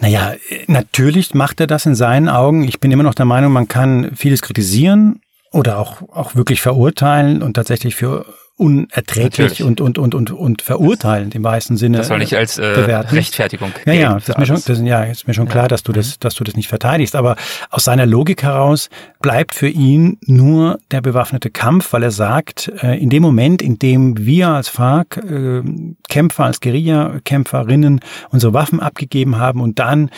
[0.01, 0.35] Naja,
[0.67, 2.65] natürlich macht er das in seinen Augen.
[2.65, 5.21] Ich bin immer noch der Meinung, man kann vieles kritisieren
[5.53, 8.27] oder auch, auch wirklich verurteilen und tatsächlich für
[8.61, 11.99] unerträglich und, und, und, und, und verurteilend im meisten Sinne.
[11.99, 13.15] Das soll nicht als äh, bewerten.
[13.15, 13.73] Rechtfertigung.
[13.87, 16.19] Ja, ja, das ist mir schon, das, ja, ist mir schon klar, dass du das,
[16.19, 17.17] dass du das nicht verteidigst.
[17.17, 17.37] Aber
[17.71, 23.01] aus seiner Logik heraus bleibt für ihn nur der bewaffnete Kampf, weil er sagt, äh,
[23.01, 25.63] in dem Moment, in dem wir als FARC äh,
[26.11, 30.11] Kämpfer, als Guerilla-Kämpferinnen unsere Waffen abgegeben haben und dann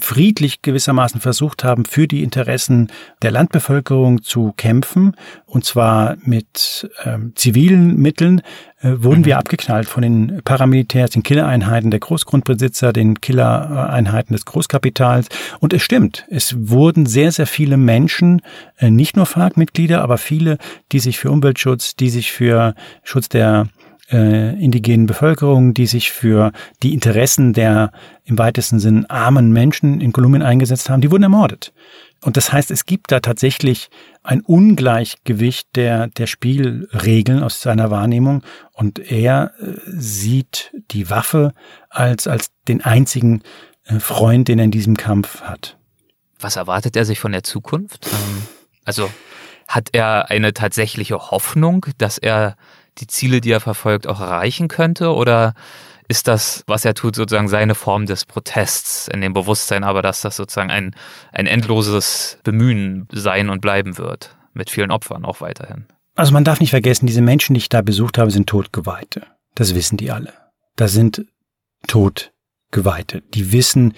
[0.00, 2.88] friedlich gewissermaßen versucht haben, für die Interessen
[3.22, 8.42] der Landbevölkerung zu kämpfen, und zwar mit ähm, zivilen Mitteln,
[8.80, 9.26] äh, wurden mhm.
[9.26, 15.28] wir abgeknallt von den Paramilitärs, den Killereinheiten der Großgrundbesitzer, den Killereinheiten des Großkapitals.
[15.60, 18.42] Und es stimmt, es wurden sehr, sehr viele Menschen,
[18.78, 20.58] äh, nicht nur FARC-Mitglieder, aber viele,
[20.92, 23.68] die sich für Umweltschutz, die sich für Schutz der
[24.10, 27.90] äh, indigenen Bevölkerung, die sich für die Interessen der
[28.24, 31.72] im weitesten Sinn armen Menschen in Kolumbien eingesetzt haben, die wurden ermordet.
[32.22, 33.88] Und das heißt, es gibt da tatsächlich
[34.22, 38.42] ein Ungleichgewicht der, der Spielregeln aus seiner Wahrnehmung
[38.72, 41.52] und er äh, sieht die Waffe
[41.90, 43.42] als, als den einzigen
[43.84, 45.76] äh, Freund, den er in diesem Kampf hat.
[46.40, 48.06] Was erwartet er sich von der Zukunft?
[48.06, 48.42] Ähm,
[48.84, 49.10] also
[49.68, 52.56] hat er eine tatsächliche Hoffnung, dass er
[52.98, 55.14] die Ziele, die er verfolgt, auch erreichen könnte?
[55.14, 55.54] Oder
[56.08, 60.20] ist das, was er tut, sozusagen seine Form des Protests in dem Bewusstsein, aber dass
[60.20, 60.94] das sozusagen ein,
[61.32, 65.86] ein endloses Bemühen sein und bleiben wird, mit vielen Opfern auch weiterhin?
[66.14, 69.26] Also man darf nicht vergessen, diese Menschen, die ich da besucht habe, sind Todgeweihte.
[69.54, 70.32] Das wissen die alle.
[70.76, 71.26] Das sind
[71.86, 73.22] Todgeweihte.
[73.34, 73.94] Die wissen,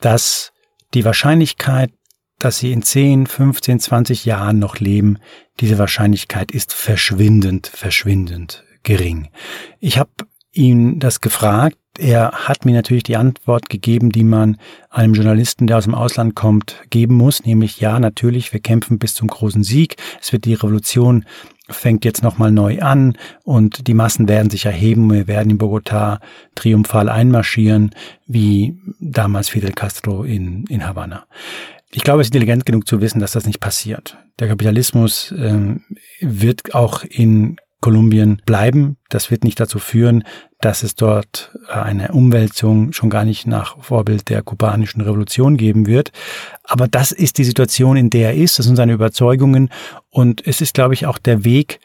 [0.00, 0.52] dass
[0.94, 1.92] die Wahrscheinlichkeit,
[2.38, 5.18] dass sie in 10, 15, 20 Jahren noch leben,
[5.60, 9.28] diese Wahrscheinlichkeit ist verschwindend, verschwindend gering.
[9.80, 10.10] Ich habe
[10.52, 11.76] ihn das gefragt.
[11.98, 14.58] Er hat mir natürlich die Antwort gegeben, die man
[14.90, 19.14] einem Journalisten, der aus dem Ausland kommt, geben muss, nämlich ja, natürlich, wir kämpfen bis
[19.14, 19.96] zum großen Sieg.
[20.20, 21.24] Es wird die Revolution
[21.68, 25.12] fängt jetzt nochmal neu an und die Massen werden sich erheben.
[25.12, 26.20] Wir werden in Bogotá
[26.54, 27.90] triumphal einmarschieren,
[28.26, 31.26] wie damals Fidel Castro in, in Havanna.
[31.90, 34.18] Ich glaube, es ist intelligent genug zu wissen, dass das nicht passiert.
[34.38, 35.84] Der Kapitalismus ähm,
[36.20, 38.96] wird auch in Kolumbien bleiben.
[39.10, 40.24] Das wird nicht dazu führen,
[40.60, 46.10] dass es dort eine Umwälzung schon gar nicht nach Vorbild der kubanischen Revolution geben wird.
[46.64, 48.58] Aber das ist die Situation, in der er ist.
[48.58, 49.70] Das sind seine Überzeugungen.
[50.10, 51.80] Und es ist, glaube ich, auch der Weg,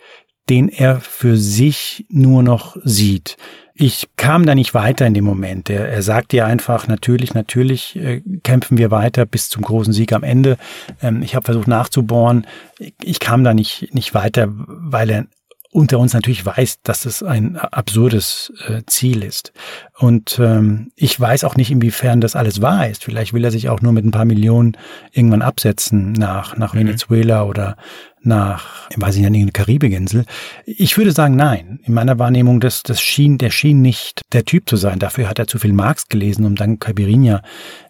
[0.49, 3.37] den er für sich nur noch sieht.
[3.73, 5.69] Ich kam da nicht weiter in dem Moment.
[5.69, 10.13] Er, er sagt ja einfach, natürlich, natürlich äh, kämpfen wir weiter bis zum großen Sieg
[10.13, 10.57] am Ende.
[11.01, 12.45] Ähm, ich habe versucht nachzubohren.
[12.79, 15.25] Ich, ich kam da nicht, nicht weiter, weil er
[15.71, 19.53] unter uns natürlich weiß, dass es ein absurdes äh, Ziel ist.
[19.97, 23.05] Und ähm, ich weiß auch nicht, inwiefern das alles wahr ist.
[23.05, 24.73] Vielleicht will er sich auch nur mit ein paar Millionen
[25.13, 26.79] irgendwann absetzen nach, nach mhm.
[26.79, 27.77] Venezuela oder
[28.21, 30.25] nach, weiß ich nicht, irgendeine Karibikinsel.
[30.65, 31.79] Ich würde sagen, nein.
[31.83, 34.99] In meiner Wahrnehmung, das, das schien, der schien nicht der Typ zu sein.
[34.99, 37.41] Dafür hat er zu viel Marx gelesen, um dann Caipirinha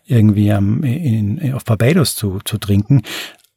[0.06, 3.02] irgendwie am, in, auf Barbados zu, zu trinken.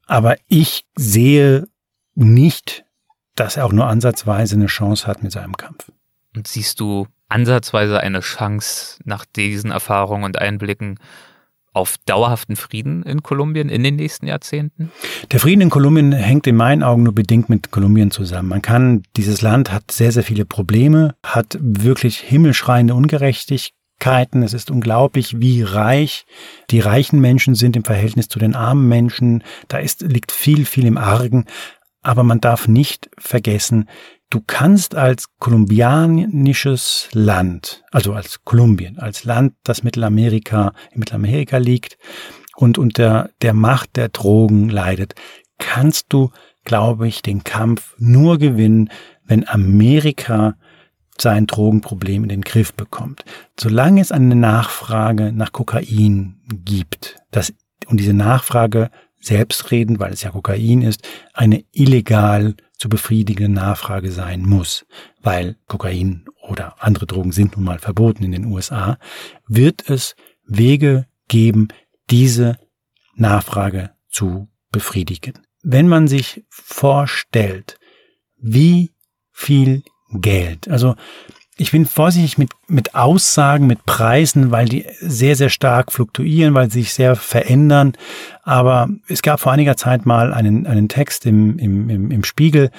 [0.07, 1.69] Aber ich sehe
[2.15, 2.84] nicht
[3.35, 5.91] dass er auch nur ansatzweise eine Chance hat mit seinem Kampf.
[6.37, 10.99] Und siehst du ansatzweise eine Chance nach diesen Erfahrungen und Einblicken
[11.73, 14.93] auf dauerhaften Frieden in Kolumbien in den nächsten Jahrzehnten?
[15.33, 18.49] Der Frieden in Kolumbien hängt in meinen Augen nur bedingt mit Kolumbien zusammen.
[18.49, 24.45] Man kann, dieses Land hat sehr, sehr viele Probleme, hat wirklich himmelschreiende Ungerechtigkeiten.
[24.45, 26.27] Es ist unglaublich, wie reich
[26.71, 29.43] die reichen Menschen sind im Verhältnis zu den armen Menschen.
[29.67, 31.47] Da ist, liegt viel, viel im Argen.
[32.05, 33.89] Aber man darf nicht vergessen,
[34.29, 41.97] du kannst als kolumbianisches Land, also als Kolumbien, als Land, das Mittelamerika, in Mittelamerika liegt
[42.57, 45.15] und unter der Macht der Drogen leidet,
[45.59, 46.31] kannst du,
[46.65, 48.91] glaube ich, den Kampf nur gewinnen,
[49.25, 50.57] wenn Amerika
[51.19, 53.25] sein Drogenproblem in den Griff bekommt.
[53.59, 57.55] Solange es eine Nachfrage nach Kokain gibt, das,
[57.87, 58.91] und diese Nachfrage
[59.25, 64.87] selbstredend, weil es ja Kokain ist, eine illegal zu befriedigende Nachfrage sein muss,
[65.23, 68.99] weil Kokain oder andere Drogen sind nun mal verboten in den USA,
[69.47, 71.69] wird es Wege geben,
[72.11, 72.59] diese
[73.15, 75.35] Nachfrage zu befriedigen.
[75.63, 77.79] Wenn man sich vorstellt,
[78.37, 78.93] wie
[79.33, 79.83] viel
[80.13, 80.95] Geld, also
[81.57, 86.71] ich bin vorsichtig mit, mit Aussagen, mit Preisen, weil die sehr, sehr stark fluktuieren, weil
[86.71, 87.93] sie sich sehr verändern.
[88.43, 92.71] Aber es gab vor einiger Zeit mal einen, einen Text im, im, im, im Spiegel.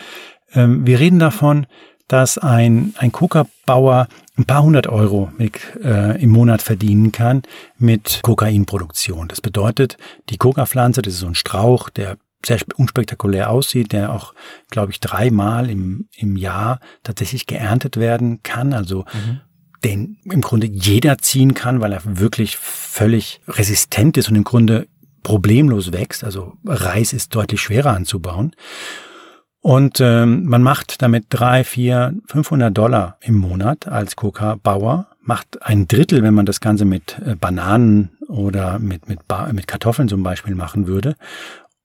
[0.54, 1.68] Ähm, wir reden davon,
[2.08, 4.08] dass ein, ein Coca-Bauer
[4.38, 7.44] ein paar hundert Euro mit, äh, im Monat verdienen kann
[7.78, 9.28] mit Kokainproduktion.
[9.30, 9.98] Das bedeutet,
[10.30, 14.34] die Coca-Pflanze, das ist so ein Strauch, der sehr unspektakulär aussieht, der auch,
[14.70, 18.74] glaube ich, dreimal im, im Jahr tatsächlich geerntet werden kann.
[18.74, 19.42] Also mhm.
[19.84, 24.88] den im Grunde jeder ziehen kann, weil er wirklich völlig resistent ist und im Grunde
[25.24, 26.24] problemlos wächst.
[26.24, 28.56] Also Reis ist deutlich schwerer anzubauen.
[29.60, 35.88] Und ähm, man macht damit drei, vier, 500 Dollar im Monat als Coca-Bauer, macht ein
[35.88, 39.22] Drittel, wenn man das Ganze mit äh, Bananen oder mit, mit,
[39.54, 41.16] mit Kartoffeln zum Beispiel machen würde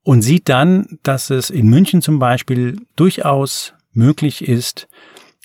[0.03, 4.89] und sieht dann, dass es in München zum Beispiel durchaus möglich ist,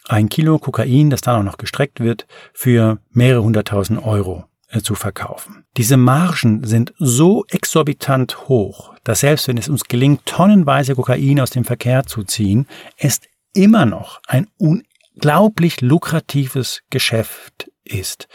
[0.07, 4.95] ein Kilo Kokain, das dann auch noch gestreckt wird, für mehrere hunderttausend Euro äh, zu
[4.95, 5.65] verkaufen.
[5.77, 11.49] Diese Margen sind so exorbitant hoch, dass selbst wenn es uns gelingt, tonnenweise Kokain aus
[11.49, 13.19] dem Verkehr zu ziehen, es
[13.53, 18.27] immer noch ein unglaublich lukratives Geschäft ist.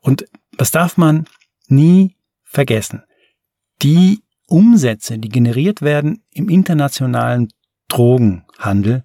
[0.00, 0.26] Und
[0.56, 1.26] das darf man
[1.68, 3.02] nie vergessen.
[3.82, 7.48] Die Umsätze, die generiert werden im internationalen
[7.88, 9.04] Drogenhandel,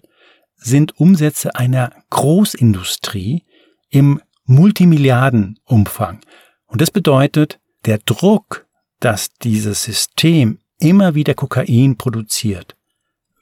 [0.56, 3.44] sind Umsätze einer Großindustrie
[3.90, 6.20] im Multimilliardenumfang.
[6.66, 8.66] Und das bedeutet, der Druck,
[9.00, 12.76] dass dieses System immer wieder Kokain produziert,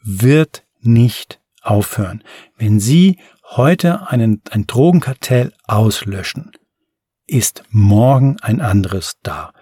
[0.03, 2.25] wird nicht aufhören.
[2.57, 3.19] Wenn Sie
[3.57, 6.53] heute einen, ein Drogenkartell auslöschen,
[7.27, 9.53] ist morgen ein anderes da.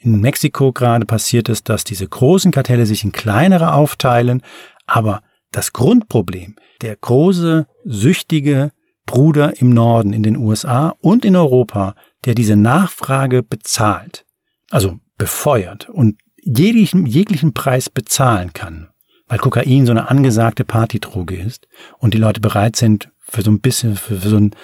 [0.00, 4.42] In Mexiko gerade passiert es, dass diese großen Kartelle sich in kleinere aufteilen,
[4.86, 8.70] aber das Grundproblem, der große, süchtige
[9.06, 14.24] Bruder im Norden in den USA und in Europa, der diese Nachfrage bezahlt,
[14.70, 18.88] also befeuert und jeglichen, jeglichen Preis bezahlen kann,
[19.26, 21.66] weil Kokain so eine angesagte Partydroge ist
[21.98, 24.54] und die Leute bereit sind, für so ein bisschen, für, für so ein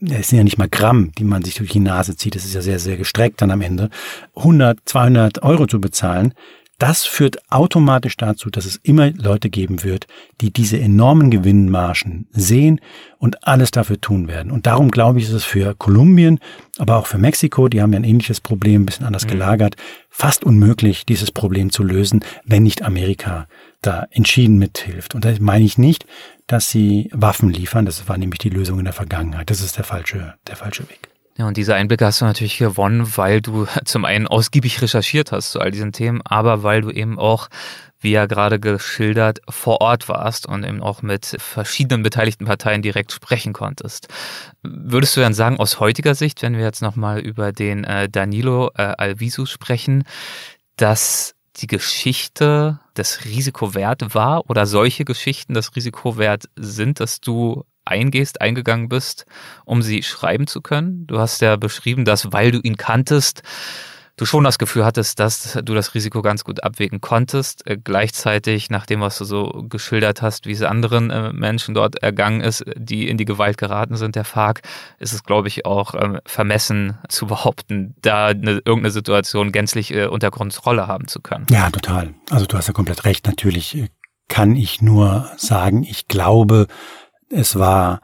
[0.00, 2.54] es sind ja nicht mal Gramm, die man sich durch die Nase zieht, das ist
[2.54, 3.90] ja sehr, sehr gestreckt dann am Ende,
[4.36, 6.34] 100, 200 Euro zu bezahlen,
[6.78, 10.06] das führt automatisch dazu, dass es immer Leute geben wird,
[10.40, 12.80] die diese enormen Gewinnmargen sehen
[13.18, 14.52] und alles dafür tun werden.
[14.52, 16.38] Und darum glaube ich, ist es für Kolumbien,
[16.78, 19.30] aber auch für Mexiko, die haben ja ein ähnliches Problem, ein bisschen anders mhm.
[19.30, 19.76] gelagert,
[20.08, 23.48] fast unmöglich, dieses Problem zu lösen, wenn nicht Amerika
[23.82, 25.16] da entschieden mithilft.
[25.16, 26.06] Und da meine ich nicht,
[26.46, 27.86] dass sie Waffen liefern.
[27.86, 29.50] Das war nämlich die Lösung in der Vergangenheit.
[29.50, 31.08] Das ist der falsche, der falsche Weg.
[31.38, 35.52] Ja, und diese Einblicke hast du natürlich gewonnen, weil du zum einen ausgiebig recherchiert hast
[35.52, 37.48] zu all diesen Themen, aber weil du eben auch
[38.00, 43.10] wie ja gerade geschildert, vor Ort warst und eben auch mit verschiedenen beteiligten Parteien direkt
[43.10, 44.06] sprechen konntest.
[44.62, 48.70] Würdest du dann sagen, aus heutiger Sicht, wenn wir jetzt nochmal über den äh, Danilo
[48.76, 50.04] äh, Alvisu sprechen,
[50.76, 57.20] dass die Geschichte das Risiko wert war oder solche Geschichten das Risiko wert sind, dass
[57.20, 59.26] du eingehst, eingegangen bist,
[59.64, 61.06] um sie schreiben zu können?
[61.06, 63.42] Du hast ja beschrieben, dass weil du ihn kanntest,
[64.18, 67.66] du schon das Gefühl hattest, dass du das Risiko ganz gut abwägen konntest.
[67.66, 71.96] Äh, gleichzeitig, nach dem, was du so geschildert hast, wie es anderen äh, Menschen dort
[72.02, 74.62] ergangen ist, die in die Gewalt geraten sind, der FARC,
[74.98, 80.06] ist es, glaube ich, auch ähm, vermessen zu behaupten, da eine, irgendeine Situation gänzlich äh,
[80.06, 81.46] unter Kontrolle haben zu können.
[81.50, 82.14] Ja, total.
[82.30, 83.26] Also du hast ja komplett recht.
[83.26, 83.88] Natürlich äh,
[84.28, 86.66] kann ich nur sagen, ich glaube,
[87.30, 88.00] es war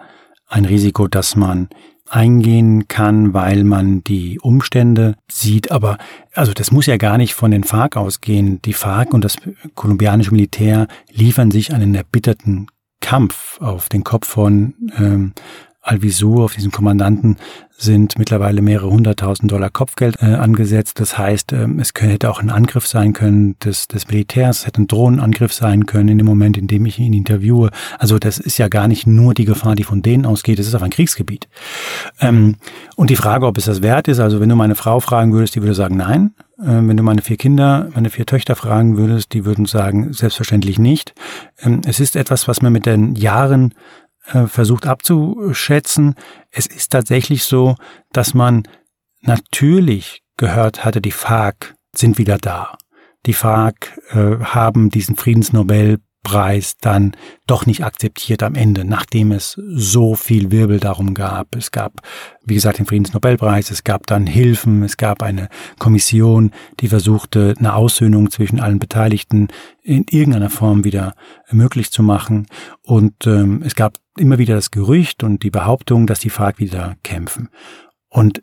[0.47, 1.69] ein Risiko, das man
[2.09, 5.71] eingehen kann, weil man die Umstände sieht.
[5.71, 5.99] Aber
[6.33, 8.61] also das muss ja gar nicht von den FARC ausgehen.
[8.63, 9.37] Die FARC und das
[9.75, 12.69] kolumbianische Militär liefern sich einen erbitterten
[13.01, 15.33] Kampf auf den Kopf von ähm,
[15.85, 17.37] Alvisu, auf diesen Kommandanten,
[17.77, 21.01] sind mittlerweile mehrere hunderttausend Dollar Kopfgeld äh, angesetzt.
[21.01, 24.83] Das heißt, ähm, es könnte, hätte auch ein Angriff sein können des, des Militärs, hätte
[24.83, 27.71] ein Drohnenangriff sein können in dem Moment, in dem ich ihn interviewe.
[27.99, 30.75] Also das ist ja gar nicht nur die Gefahr, die von denen ausgeht, es ist
[30.75, 31.49] auch ein Kriegsgebiet.
[32.21, 32.57] Ähm,
[32.97, 35.55] und die Frage, ob es das wert ist, also wenn du meine Frau fragen würdest,
[35.57, 36.33] die würde sagen nein.
[36.65, 40.79] Ähm, wenn du meine vier Kinder, meine vier Töchter fragen würdest, die würden sagen, selbstverständlich
[40.79, 41.13] nicht.
[41.61, 43.75] Ähm, es ist etwas, was man mit den Jahren
[44.27, 46.15] äh, versucht abzuschätzen.
[46.51, 47.77] Es ist tatsächlich so,
[48.13, 48.65] dass man
[49.21, 52.77] natürlich gehört hatte, die FARC sind wieder da.
[53.27, 57.17] Die FARC äh, haben diesen Friedensnobel Preis dann
[57.47, 61.55] doch nicht akzeptiert am Ende, nachdem es so viel Wirbel darum gab.
[61.55, 62.01] Es gab,
[62.45, 65.49] wie gesagt, den Friedensnobelpreis, es gab dann Hilfen, es gab eine
[65.79, 66.51] Kommission,
[66.81, 69.49] die versuchte, eine Aussöhnung zwischen allen Beteiligten
[69.83, 71.15] in irgendeiner Form wieder
[71.53, 72.49] möglich zu machen.
[72.83, 76.97] Und ähm, es gab immer wieder das Gerücht und die Behauptung, dass die FARC wieder
[77.05, 77.51] kämpfen.
[78.09, 78.43] Und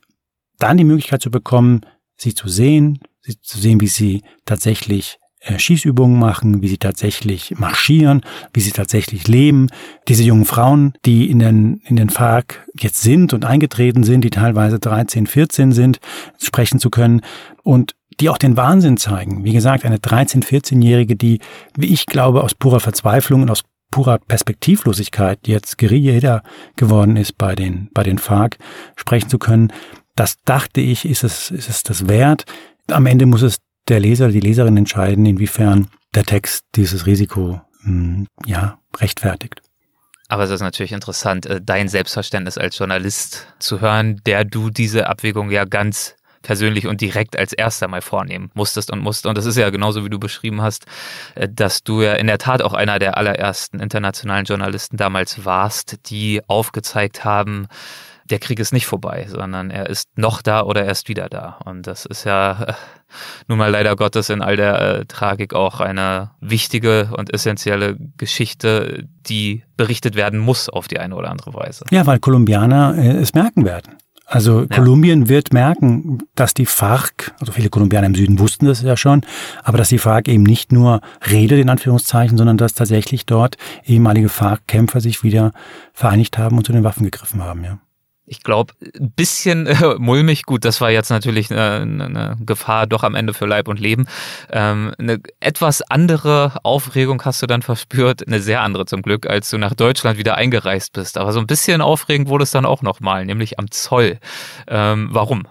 [0.60, 1.82] dann die Möglichkeit zu bekommen,
[2.16, 8.22] sie zu sehen, sie zu sehen, wie sie tatsächlich Schießübungen machen, wie sie tatsächlich marschieren,
[8.54, 9.68] wie sie tatsächlich leben.
[10.08, 14.30] Diese jungen Frauen, die in den, in den FARC jetzt sind und eingetreten sind, die
[14.30, 16.00] teilweise 13, 14 sind,
[16.38, 17.22] sprechen zu können
[17.64, 19.44] und die auch den Wahnsinn zeigen.
[19.44, 21.40] Wie gesagt, eine 13-, 14-Jährige, die,
[21.76, 26.44] wie ich glaube, aus purer Verzweiflung und aus purer Perspektivlosigkeit jetzt Guerilla
[26.76, 28.58] geworden ist bei den, bei den FARC,
[28.96, 29.74] sprechen zu können.
[30.16, 32.46] Das dachte ich, ist es, ist es das wert.
[32.90, 33.58] Am Ende muss es
[33.92, 39.62] der Leser, die Leserin entscheiden, inwiefern der Text dieses Risiko hm, ja, rechtfertigt.
[40.30, 45.08] Aber es ist natürlich interessant, äh, dein Selbstverständnis als Journalist zu hören, der du diese
[45.08, 49.26] Abwägung ja ganz persönlich und direkt als erster mal vornehmen musstest und musst.
[49.26, 50.86] Und das ist ja genauso, wie du beschrieben hast,
[51.36, 56.10] äh, dass du ja in der Tat auch einer der allerersten internationalen Journalisten damals warst,
[56.10, 57.68] die aufgezeigt haben,
[58.30, 61.60] der Krieg ist nicht vorbei, sondern er ist noch da oder er ist wieder da.
[61.66, 62.74] Und das ist ja äh,
[63.48, 69.08] nun mal leider Gottes in all der äh, Tragik auch eine wichtige und essentielle Geschichte,
[69.28, 71.86] die berichtet werden muss auf die eine oder andere Weise.
[71.92, 73.98] Ja, weil Kolumbianer äh, es merken werden.
[74.32, 74.68] Also ja.
[74.68, 79.26] Kolumbien wird merken, dass die FARC, also viele Kolumbianer im Süden wussten das ja schon,
[79.62, 84.30] aber dass die FARC eben nicht nur redet in Anführungszeichen, sondern dass tatsächlich dort ehemalige
[84.30, 85.52] FARC-Kämpfer sich wieder
[85.92, 87.80] vereinigt haben und zu den Waffen gegriffen haben, ja
[88.32, 90.44] ich glaube, ein bisschen äh, mulmig.
[90.44, 94.08] Gut, das war jetzt natürlich eine, eine, Gefahr doch am Ende für Leib und Leben.
[94.50, 99.50] Ähm, eine etwas andere Aufregung hast du dann verspürt, eine sehr andere zum Glück, als
[99.50, 101.18] du nach Deutschland wieder eingereist bist.
[101.18, 104.18] Aber so ein bisschen aufregend wurde es dann auch nochmal, nämlich am Zoll.
[104.70, 105.46] Ähm, warum?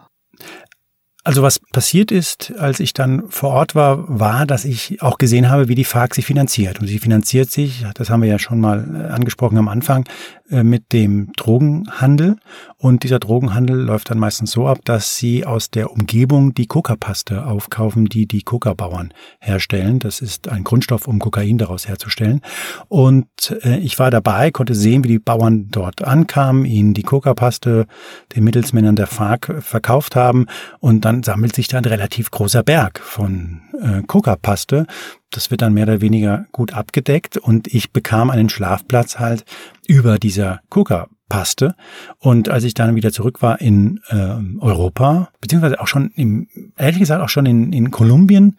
[1.23, 5.51] Also was passiert ist, als ich dann vor Ort war, war, dass ich auch gesehen
[5.51, 6.81] habe, wie die FARC sich finanziert.
[6.81, 10.09] Und sie finanziert sich, das haben wir ja schon mal äh, angesprochen am Anfang,
[10.51, 12.37] mit dem Drogenhandel.
[12.77, 17.47] Und dieser Drogenhandel läuft dann meistens so ab, dass sie aus der Umgebung die Coca-Paste
[17.47, 19.99] aufkaufen, die die Coca-Bauern herstellen.
[19.99, 22.41] Das ist ein Grundstoff, um Kokain daraus herzustellen.
[22.89, 23.29] Und
[23.63, 27.87] äh, ich war dabei, konnte sehen, wie die Bauern dort ankamen, ihnen die Coca-Paste
[28.35, 30.47] den Mittelsmännern der FARC verkauft haben.
[30.81, 34.87] Und dann sammelt sich da ein relativ großer Berg von äh, Coca-Paste.
[35.31, 39.45] Das wird dann mehr oder weniger gut abgedeckt und ich bekam einen Schlafplatz halt
[39.87, 41.77] über dieser Coca-Paste.
[42.19, 46.99] Und als ich dann wieder zurück war in äh, Europa, beziehungsweise auch schon im, ehrlich
[46.99, 48.57] gesagt auch schon in, in Kolumbien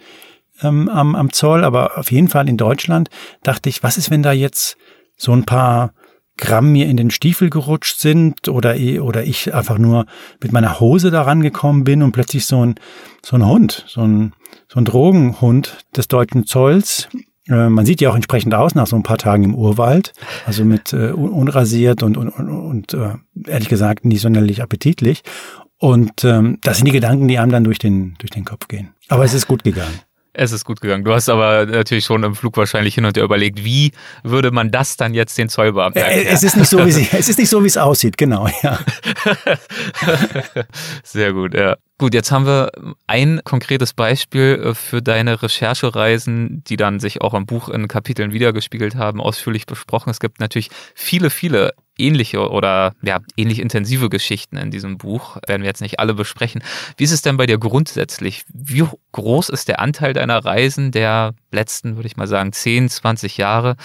[0.61, 3.09] ähm, am, am Zoll, aber auf jeden Fall in Deutschland,
[3.43, 4.77] dachte ich, was ist, wenn da jetzt
[5.17, 5.93] so ein paar
[6.37, 10.05] Gramm mir in den Stiefel gerutscht sind oder, oder ich einfach nur
[10.41, 12.75] mit meiner Hose da rangekommen bin und plötzlich so ein,
[13.23, 14.33] so ein Hund, so ein,
[14.71, 17.09] so ein Drogenhund des deutschen Zolls
[17.49, 20.13] Äh, man sieht ja auch entsprechend aus nach so ein paar Tagen im Urwald,
[20.45, 23.15] also mit äh, unrasiert und, und, und, und äh,
[23.47, 25.23] ehrlich gesagt nicht sonderlich appetitlich.
[25.77, 28.93] Und ähm, das sind die Gedanken, die einem dann durch den, durch den Kopf gehen.
[29.09, 29.99] Aber es ist gut gegangen.
[30.33, 31.03] Es ist gut gegangen.
[31.03, 33.91] Du hast aber natürlich schon im Flug wahrscheinlich hin und her überlegt, wie
[34.23, 36.27] würde man das dann jetzt den Zollbeamten erklären?
[36.29, 38.79] Es ist nicht so, wie sie, es ist nicht so, wie es aussieht, genau, ja.
[41.03, 41.75] Sehr gut, ja.
[42.01, 42.71] Gut, jetzt haben wir
[43.05, 48.33] ein konkretes Beispiel äh, für deine Recherchereisen, die dann sich auch im Buch in Kapiteln
[48.33, 50.09] wiedergespiegelt haben, ausführlich besprochen.
[50.09, 55.37] Es gibt natürlich viele, viele ähnliche oder ja, ähnlich intensive Geschichten in diesem Buch.
[55.45, 56.63] Werden wir jetzt nicht alle besprechen.
[56.97, 58.45] Wie ist es denn bei dir grundsätzlich?
[58.51, 63.37] Wie groß ist der Anteil deiner Reisen der letzten, würde ich mal sagen, 10, 20
[63.37, 63.75] Jahre,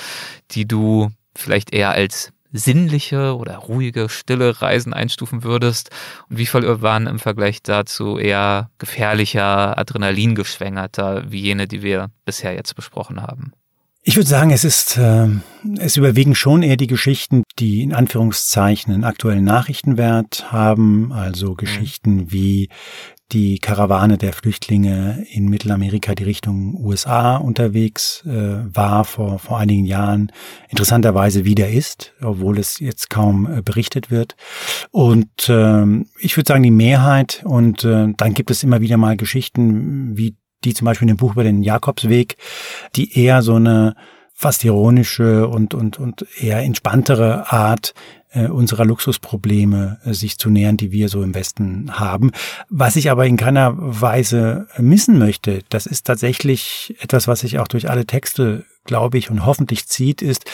[0.53, 5.91] die du vielleicht eher als sinnliche oder ruhige, stille Reisen einstufen würdest?
[6.29, 12.55] Und wie viel waren im Vergleich dazu eher gefährlicher, adrenalingeschwängerter, wie jene, die wir bisher
[12.55, 13.53] jetzt besprochen haben?
[14.09, 15.27] Ich würde sagen, es ist, äh,
[15.79, 21.57] es überwiegen schon eher die Geschichten, die in Anführungszeichen einen aktuellen Nachrichtenwert haben, also mhm.
[21.57, 22.69] Geschichten wie
[23.33, 29.85] die Karawane der Flüchtlinge in Mittelamerika, die Richtung USA unterwegs äh, war vor, vor einigen
[29.85, 30.31] Jahren,
[30.69, 34.37] interessanterweise wieder ist, obwohl es jetzt kaum äh, berichtet wird.
[34.93, 35.85] Und äh,
[36.21, 40.37] ich würde sagen, die Mehrheit und äh, dann gibt es immer wieder mal Geschichten wie
[40.65, 42.37] die zum Beispiel in dem Buch über den Jakobsweg,
[42.95, 43.95] die eher so eine
[44.39, 47.95] fast ironische und, und, und eher entspanntere Art
[48.33, 52.33] äh, unserer Luxusprobleme äh, sich zu nähern, die wir so im Westen haben.
[52.69, 57.67] Was ich aber in keiner Weise missen möchte, das ist tatsächlich etwas, was sich auch
[57.67, 60.45] durch alle Texte, glaube ich, und hoffentlich zieht, ist,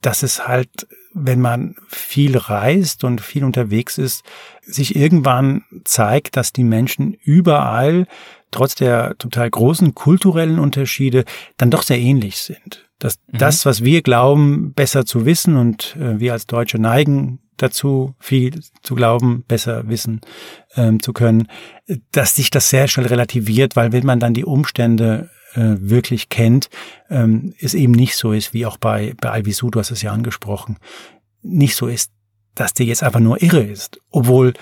[0.00, 4.24] dass es halt, wenn man viel reist und viel unterwegs ist,
[4.62, 8.06] sich irgendwann zeigt, dass die Menschen überall
[8.50, 11.26] trotz der total großen kulturellen Unterschiede
[11.58, 12.87] dann doch sehr ähnlich sind.
[12.98, 13.38] Dass mhm.
[13.38, 18.60] das, was wir glauben, besser zu wissen und äh, wir als Deutsche neigen dazu, viel
[18.82, 20.20] zu glauben, besser wissen
[20.76, 21.48] ähm, zu können,
[22.12, 26.70] dass sich das sehr schnell relativiert, weil wenn man dann die Umstände äh, wirklich kennt,
[27.10, 30.12] ähm, es eben nicht so ist, wie auch bei, bei Alvisu, du hast es ja
[30.12, 30.78] angesprochen,
[31.42, 32.12] nicht so ist,
[32.54, 34.54] dass der jetzt einfach nur irre ist, obwohl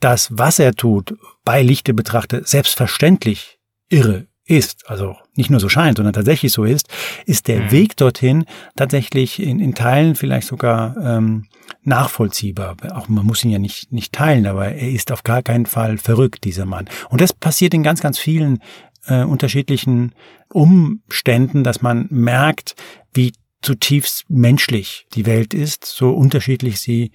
[0.00, 3.58] das, was er tut, bei Lichte betrachtet, selbstverständlich
[3.88, 6.88] irre ist, also nicht nur so scheint, sondern tatsächlich so ist,
[7.26, 7.70] ist der mhm.
[7.72, 8.44] Weg dorthin
[8.76, 11.46] tatsächlich in, in Teilen vielleicht sogar ähm,
[11.82, 12.76] nachvollziehbar.
[12.92, 15.98] Auch man muss ihn ja nicht, nicht teilen, aber er ist auf gar keinen Fall
[15.98, 16.88] verrückt, dieser Mann.
[17.10, 18.60] Und das passiert in ganz, ganz vielen
[19.06, 20.14] äh, unterschiedlichen
[20.48, 22.76] Umständen, dass man merkt,
[23.12, 23.32] wie
[23.62, 27.10] zutiefst menschlich die Welt ist, so unterschiedlich sie,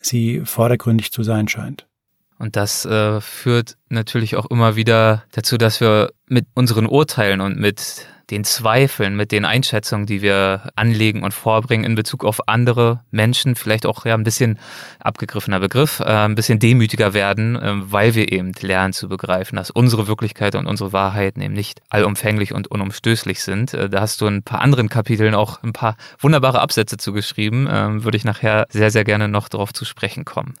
[0.00, 1.86] sie vordergründig zu sein scheint.
[2.38, 7.58] Und das äh, führt natürlich auch immer wieder dazu, dass wir mit unseren Urteilen und
[7.58, 13.00] mit den Zweifeln, mit den Einschätzungen, die wir anlegen und vorbringen in Bezug auf andere
[13.10, 14.58] Menschen, vielleicht auch ja ein bisschen
[15.00, 19.70] abgegriffener Begriff, äh, ein bisschen demütiger werden, äh, weil wir eben lernen zu begreifen, dass
[19.70, 23.74] unsere Wirklichkeit und unsere Wahrheiten eben nicht allumfänglich und unumstößlich sind.
[23.74, 27.66] Äh, da hast du in ein paar anderen Kapiteln auch ein paar wunderbare Absätze zugeschrieben,
[27.66, 30.54] äh, würde ich nachher sehr, sehr gerne noch darauf zu sprechen kommen.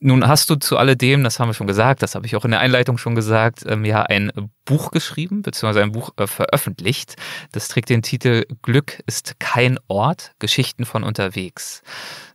[0.00, 2.50] Nun hast du zu alledem, das haben wir schon gesagt, das habe ich auch in
[2.50, 4.32] der Einleitung schon gesagt, ähm, ja ein
[4.64, 7.16] Buch geschrieben, beziehungsweise ein Buch äh, veröffentlicht.
[7.52, 11.82] Das trägt den Titel Glück ist kein Ort, Geschichten von unterwegs.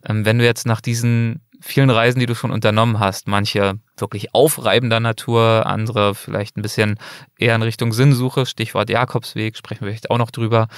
[0.06, 4.34] Ähm, wenn du jetzt nach diesen vielen Reisen, die du schon unternommen hast, manche wirklich
[4.34, 6.98] aufreibender Natur, andere vielleicht ein bisschen
[7.38, 10.68] eher in Richtung Sinnsuche, Stichwort Jakobsweg, sprechen wir vielleicht auch noch drüber.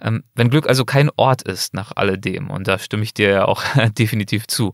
[0.00, 3.44] Ähm, wenn Glück also kein Ort ist nach alledem, und da stimme ich dir ja
[3.44, 3.62] auch
[3.98, 4.72] definitiv zu,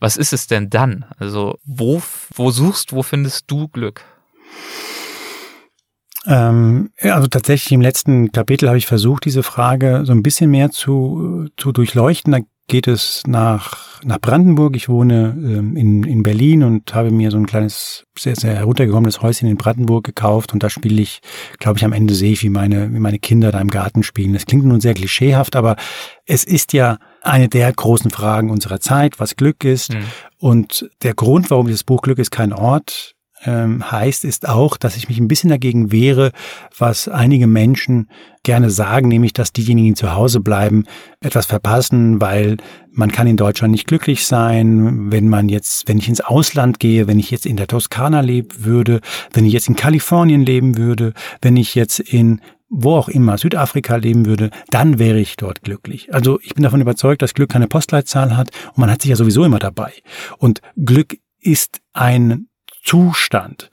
[0.00, 1.06] was ist es denn dann?
[1.18, 2.02] Also wo,
[2.34, 4.04] wo suchst, wo findest du Glück?
[6.26, 10.70] Ähm, also tatsächlich im letzten Kapitel habe ich versucht, diese Frage so ein bisschen mehr
[10.70, 12.32] zu, zu durchleuchten.
[12.32, 14.76] Da geht es nach, nach Brandenburg.
[14.76, 19.22] Ich wohne ähm, in, in Berlin und habe mir so ein kleines, sehr, sehr heruntergekommenes
[19.22, 21.20] Häuschen in Brandenburg gekauft und da spiele ich,
[21.58, 24.34] glaube ich, am Ende sehe ich, wie meine, wie meine Kinder da im Garten spielen.
[24.34, 25.76] Das klingt nun sehr klischeehaft, aber
[26.26, 29.94] es ist ja eine der großen Fragen unserer Zeit, was Glück ist.
[29.94, 30.04] Mhm.
[30.38, 33.14] Und der Grund, warum dieses Buch Glück ist kein Ort
[33.44, 36.32] ähm, heißt, ist auch, dass ich mich ein bisschen dagegen wehre,
[36.76, 38.08] was einige Menschen
[38.42, 40.84] gerne sagen, nämlich, dass diejenigen, die zu Hause bleiben,
[41.20, 42.56] etwas verpassen, weil
[42.90, 47.06] man kann in Deutschland nicht glücklich sein, wenn man jetzt, wenn ich ins Ausland gehe,
[47.06, 49.00] wenn ich jetzt in der Toskana leben würde,
[49.32, 51.12] wenn ich jetzt in Kalifornien leben würde,
[51.42, 56.12] wenn ich jetzt in wo auch immer, Südafrika leben würde, dann wäre ich dort glücklich.
[56.12, 59.16] Also ich bin davon überzeugt, dass Glück keine Postleitzahl hat und man hat sich ja
[59.16, 59.92] sowieso immer dabei.
[60.36, 62.47] Und Glück ist ein
[62.88, 63.70] Zustand,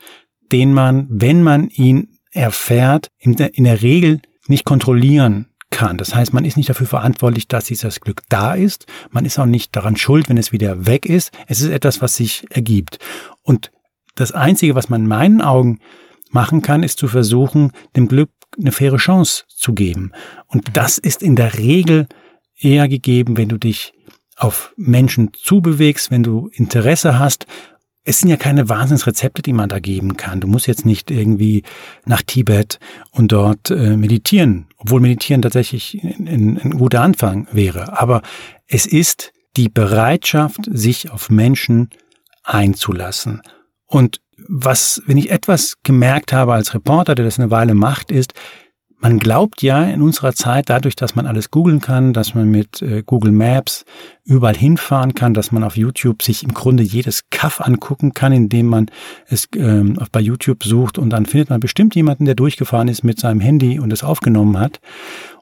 [0.51, 5.97] den man, wenn man ihn erfährt, in der, in der Regel nicht kontrollieren kann.
[5.97, 8.87] Das heißt, man ist nicht dafür verantwortlich, dass dieses Glück da ist.
[9.11, 11.31] Man ist auch nicht daran schuld, wenn es wieder weg ist.
[11.47, 12.99] Es ist etwas, was sich ergibt.
[13.41, 13.71] Und
[14.15, 15.79] das Einzige, was man in meinen Augen
[16.29, 20.11] machen kann, ist zu versuchen, dem Glück eine faire Chance zu geben.
[20.47, 22.07] Und das ist in der Regel
[22.59, 23.93] eher gegeben, wenn du dich
[24.35, 27.45] auf Menschen zubewegst, wenn du Interesse hast
[28.05, 30.39] es sind ja keine Wahnsinnsrezepte, die man da geben kann.
[30.39, 31.63] Du musst jetzt nicht irgendwie
[32.05, 32.79] nach Tibet
[33.11, 37.99] und dort äh, meditieren, obwohl meditieren tatsächlich ein, ein, ein guter Anfang wäre.
[37.99, 38.21] Aber
[38.67, 41.89] es ist die Bereitschaft, sich auf Menschen
[42.43, 43.41] einzulassen.
[43.87, 48.33] Und was, wenn ich etwas gemerkt habe als Reporter, der das eine Weile macht, ist,
[48.97, 52.81] man glaubt ja in unserer Zeit, dadurch, dass man alles googeln kann, dass man mit
[52.81, 53.85] äh, Google Maps
[54.23, 58.67] überall hinfahren kann, dass man auf YouTube sich im Grunde jedes Kaff angucken kann, indem
[58.67, 58.87] man
[59.27, 63.19] es ähm, bei YouTube sucht und dann findet man bestimmt jemanden, der durchgefahren ist mit
[63.19, 64.79] seinem Handy und es aufgenommen hat.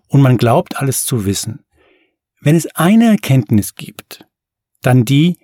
[0.07, 1.63] Und man glaubt alles zu wissen.
[2.41, 4.25] Wenn es eine Erkenntnis gibt,
[4.81, 5.37] dann die,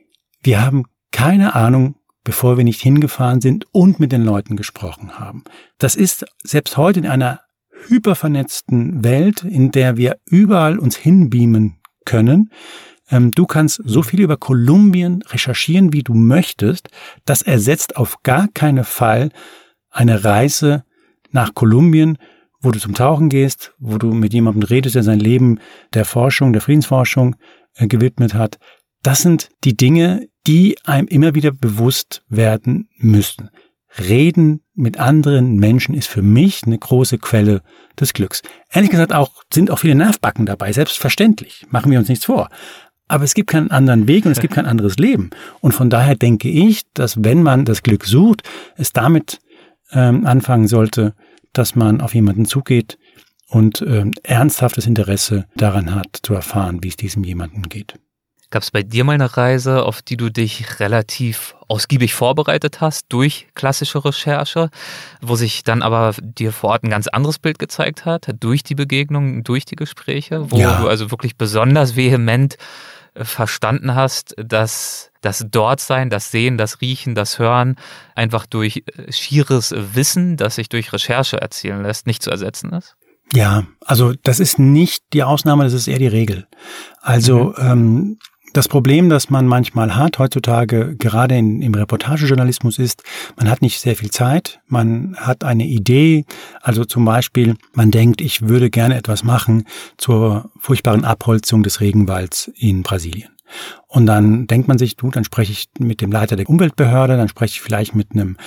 [0.43, 5.43] wir haben keine Ahnung, bevor wir nicht hingefahren sind und mit den Leuten gesprochen haben.
[5.77, 7.39] Das ist selbst heute in einer
[7.87, 12.51] hypervernetzten Welt, in der wir überall uns hinbeamen können.
[13.09, 16.89] Ähm, du kannst so viel über Kolumbien recherchieren, wie du möchtest.
[17.25, 19.29] Das ersetzt auf gar keinen Fall
[19.89, 20.83] eine Reise
[21.31, 22.17] nach Kolumbien,
[22.61, 25.59] wo du zum Tauchen gehst, wo du mit jemandem redest, der sein Leben
[25.93, 27.35] der Forschung, der Friedensforschung
[27.75, 28.57] äh, gewidmet hat.
[29.01, 33.49] Das sind die Dinge, die einem immer wieder bewusst werden müssen.
[33.97, 37.61] Reden mit anderen Menschen ist für mich eine große Quelle
[37.99, 38.41] des Glücks.
[38.71, 41.65] Ehrlich gesagt auch, sind auch viele Nervbacken dabei, selbstverständlich.
[41.69, 42.49] Machen wir uns nichts vor.
[43.07, 45.31] Aber es gibt keinen anderen Weg und es gibt kein anderes Leben.
[45.61, 48.43] Und von daher denke ich, dass wenn man das Glück sucht,
[48.77, 49.39] es damit
[49.91, 51.15] ähm, anfangen sollte,
[51.51, 52.99] dass man auf jemanden zugeht
[53.47, 57.95] und ähm, ernsthaftes Interesse daran hat, zu erfahren, wie es diesem jemanden geht.
[58.51, 63.05] Gab es bei dir mal eine Reise, auf die du dich relativ ausgiebig vorbereitet hast
[63.09, 64.69] durch klassische Recherche,
[65.21, 68.73] wo sich dann aber dir vor Ort ein ganz anderes Bild gezeigt hat, durch die
[68.73, 70.81] Begegnungen, durch die Gespräche, wo ja.
[70.81, 72.57] du also wirklich besonders vehement
[73.13, 77.75] äh, verstanden hast, dass das Dortsein, das Sehen, das Riechen, das Hören
[78.15, 82.95] einfach durch äh, schieres Wissen, das sich durch Recherche erzielen lässt, nicht zu ersetzen ist?
[83.33, 86.47] Ja, also das ist nicht die Ausnahme, das ist eher die Regel.
[87.01, 87.71] Also mhm.
[87.71, 88.19] ähm,
[88.53, 93.03] das Problem, das man manchmal hat heutzutage, gerade in, im Reportagejournalismus, ist,
[93.37, 96.25] man hat nicht sehr viel Zeit, man hat eine Idee,
[96.61, 99.65] also zum Beispiel, man denkt, ich würde gerne etwas machen
[99.97, 103.29] zur furchtbaren Abholzung des Regenwalds in Brasilien.
[103.87, 107.29] Und dann denkt man sich, du, dann spreche ich mit dem Leiter der Umweltbehörde, dann
[107.29, 108.37] spreche ich vielleicht mit einem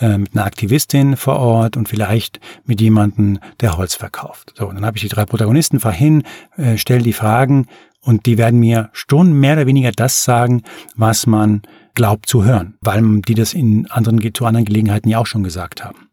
[0.00, 4.52] äh, mit einer Aktivistin vor Ort und vielleicht mit jemandem, der Holz verkauft.
[4.56, 6.24] So, dann habe ich die drei Protagonisten, fahr hin,
[6.56, 7.66] äh, stell die Fragen
[8.02, 10.62] und die werden mir Stunden mehr oder weniger das sagen,
[10.94, 11.62] was man
[11.94, 15.84] glaubt zu hören, weil die das in anderen, zu anderen Gelegenheiten ja auch schon gesagt
[15.84, 16.08] haben.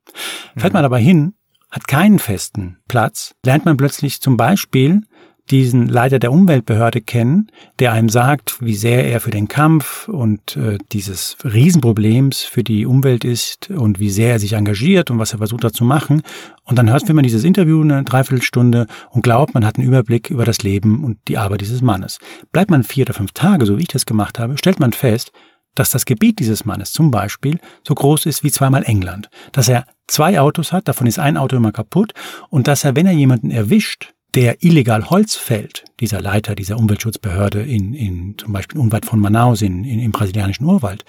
[0.55, 1.33] Fährt man aber hin,
[1.69, 5.01] hat keinen festen Platz, lernt man plötzlich zum Beispiel
[5.49, 7.47] diesen Leiter der Umweltbehörde kennen,
[7.79, 12.85] der einem sagt, wie sehr er für den Kampf und äh, dieses Riesenproblems für die
[12.85, 16.21] Umwelt ist und wie sehr er sich engagiert und was er versucht hat zu machen.
[16.63, 20.45] Und dann hört man dieses Interview eine Dreiviertelstunde und glaubt, man hat einen Überblick über
[20.45, 22.19] das Leben und die Arbeit dieses Mannes.
[22.51, 25.31] Bleibt man vier oder fünf Tage, so wie ich das gemacht habe, stellt man fest,
[25.77, 29.85] dass das Gebiet dieses Mannes zum Beispiel so groß ist wie zweimal England, dass er
[30.07, 32.13] zwei Autos hat, davon ist ein Auto immer kaputt
[32.49, 37.63] und dass er, wenn er jemanden erwischt, der illegal Holz fällt, dieser Leiter dieser Umweltschutzbehörde
[37.63, 41.05] in, in zum Beispiel unweit von Manaus in, in, im brasilianischen Urwald,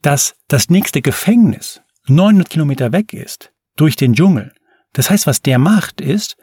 [0.00, 4.52] dass das nächste Gefängnis 900 Kilometer weg ist, durch den Dschungel.
[4.92, 6.36] Das heißt, was der macht ist,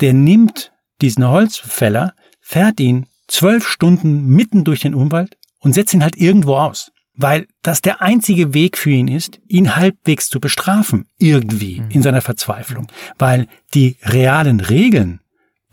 [0.00, 6.04] der nimmt diesen Holzfäller, fährt ihn zwölf Stunden mitten durch den Urwald und setzt ihn
[6.04, 6.92] halt irgendwo aus.
[7.14, 11.90] Weil das der einzige Weg für ihn ist, ihn halbwegs zu bestrafen, irgendwie mhm.
[11.90, 12.86] in seiner Verzweiflung.
[13.18, 15.18] Weil die realen Regeln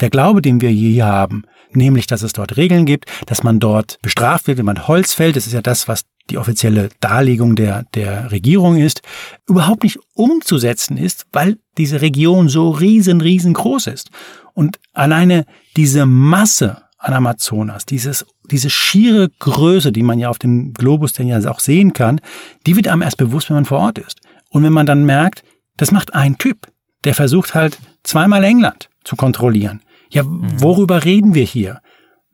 [0.02, 3.98] der Glaube, den wir hier haben, nämlich, dass es dort Regeln gibt, dass man dort
[4.02, 7.86] bestraft wird, wenn man Holz fällt, das ist ja das, was die offizielle Darlegung der,
[7.94, 9.02] der Regierung ist,
[9.48, 14.10] überhaupt nicht umzusetzen ist, weil diese Region so riesen, riesengroß ist.
[14.54, 20.74] Und alleine diese Masse an Amazonas, dieses, diese schiere Größe, die man ja auf dem
[20.74, 22.20] Globus denn ja auch sehen kann,
[22.66, 24.20] die wird einem erst bewusst, wenn man vor Ort ist.
[24.50, 25.44] Und wenn man dann merkt,
[25.78, 26.68] das macht ein Typ,
[27.04, 29.82] der versucht halt zweimal England zu kontrollieren.
[30.10, 30.62] Ja, mhm.
[30.62, 31.82] worüber reden wir hier?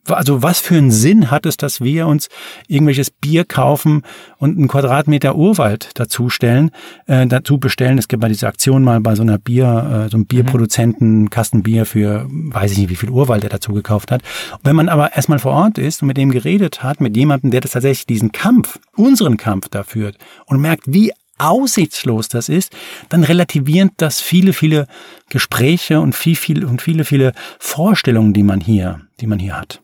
[0.09, 2.30] also was für einen Sinn hat es, dass wir uns
[2.67, 4.03] irgendwelches Bier kaufen
[4.38, 6.72] und einen Quadratmeter Urwald dazustellen,
[7.05, 7.97] äh, dazu bestellen.
[7.97, 11.86] Es gibt bei dieser Aktion mal bei so einer Bier, äh, so einem Bierproduzenten Kastenbier
[11.86, 14.24] für, weiß ich nicht, wie viel Urwald er dazu gekauft hat.
[14.53, 17.51] Und wenn man aber erstmal vor Ort ist und mit dem geredet hat, mit jemandem,
[17.51, 21.11] der das tatsächlich diesen Kampf, unseren Kampf da führt und merkt, wie
[21.42, 22.76] aussichtslos das ist,
[23.10, 24.88] dann relativieren das viele, viele
[25.30, 29.82] Gespräche und viel, viel und viele, viele Vorstellungen, die man hier, die man hier hat.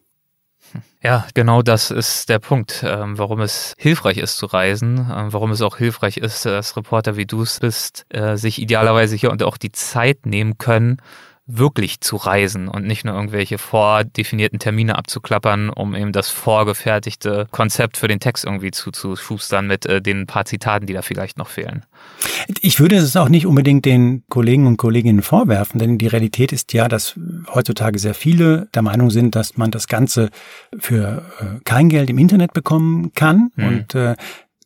[1.04, 5.52] Ja, genau das ist der Punkt, ähm, warum es hilfreich ist zu reisen, ähm, warum
[5.52, 9.44] es auch hilfreich ist, dass Reporter wie du es bist, äh, sich idealerweise hier und
[9.44, 10.98] auch die Zeit nehmen können,
[11.48, 17.96] wirklich zu reisen und nicht nur irgendwelche vordefinierten Termine abzuklappern, um eben das vorgefertigte Konzept
[17.96, 21.86] für den Text irgendwie zuzuschustern mit äh, den paar Zitaten, die da vielleicht noch fehlen.
[22.60, 26.74] Ich würde es auch nicht unbedingt den Kollegen und Kolleginnen vorwerfen, denn die Realität ist
[26.74, 27.18] ja, dass
[27.54, 30.30] heutzutage sehr viele der Meinung sind, dass man das Ganze
[30.78, 33.52] für äh, kein Geld im Internet bekommen kann.
[33.56, 33.68] Mhm.
[33.68, 34.16] Und äh,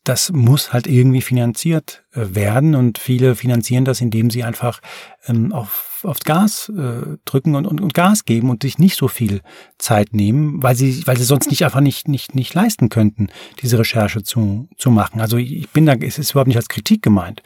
[0.04, 4.82] das muss halt irgendwie finanziert äh, werden und viele finanzieren das, indem sie einfach
[5.28, 9.08] ähm, auf aufs Gas äh, drücken und, und, und Gas geben und sich nicht so
[9.08, 9.42] viel
[9.78, 13.28] Zeit nehmen, weil sie, weil sie sonst nicht einfach nicht, nicht, nicht leisten könnten,
[13.62, 15.22] diese Recherche zu, zu machen.
[15.22, 17.44] Also ich bin da, es ist überhaupt nicht als Kritik gemeint.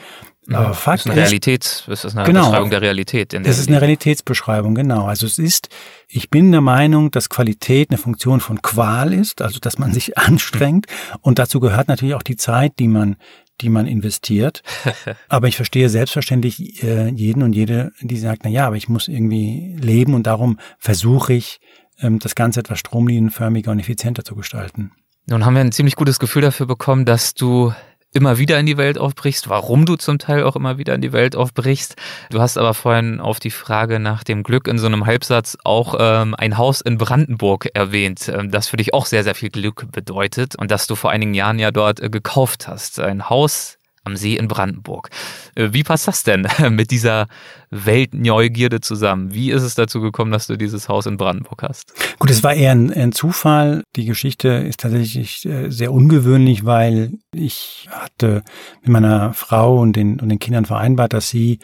[0.51, 3.33] Aber Fakt ist eine Realität, es ist eine genau, Beschreibung der Realität.
[3.33, 5.05] In der es ist eine Realitätsbeschreibung, genau.
[5.05, 5.69] Also es ist,
[6.07, 10.17] ich bin der Meinung, dass Qualität eine Funktion von Qual ist, also dass man sich
[10.17, 10.85] anstrengt.
[11.21, 13.15] Und dazu gehört natürlich auch die Zeit, die man,
[13.61, 14.61] die man investiert.
[15.29, 19.07] aber ich verstehe selbstverständlich äh, jeden und jede, die sagt, na ja, aber ich muss
[19.07, 21.59] irgendwie leben und darum versuche ich,
[21.99, 24.91] ähm, das Ganze etwas stromlinienförmiger und effizienter zu gestalten.
[25.27, 27.73] Nun haben wir ein ziemlich gutes Gefühl dafür bekommen, dass du
[28.15, 31.11] immer wieder in die Welt aufbrichst, warum du zum Teil auch immer wieder in die
[31.11, 31.95] Welt aufbrichst.
[32.29, 35.95] Du hast aber vorhin auf die Frage nach dem Glück in so einem Halbsatz auch
[35.99, 39.91] ähm, ein Haus in Brandenburg erwähnt, ähm, das für dich auch sehr, sehr viel Glück
[39.91, 42.99] bedeutet und das du vor einigen Jahren ja dort äh, gekauft hast.
[43.01, 45.09] Ein Haus am See in Brandenburg.
[45.55, 47.27] Äh, wie passt das denn mit dieser
[47.69, 49.33] Weltneugierde zusammen?
[49.33, 51.93] Wie ist es dazu gekommen, dass du dieses Haus in Brandenburg hast?
[52.19, 53.83] Gut, es war eher ein, ein Zufall.
[53.95, 58.43] Die Geschichte ist tatsächlich äh, sehr ungewöhnlich, weil ich hatte
[58.81, 61.59] mit meiner Frau und den, und den Kindern vereinbart, dass sie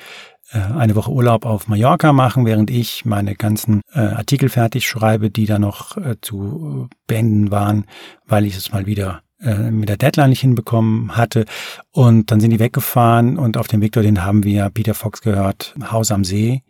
[0.51, 5.29] äh, eine Woche Urlaub auf Mallorca machen, während ich meine ganzen äh, Artikel fertig schreibe,
[5.29, 7.85] die da noch äh, zu beenden waren,
[8.25, 11.45] weil ich es mal wieder äh, mit der Deadline nicht hinbekommen hatte.
[11.91, 15.75] Und dann sind die weggefahren und auf dem Weg dorthin haben wir Peter Fox gehört,
[15.91, 16.63] Haus am See.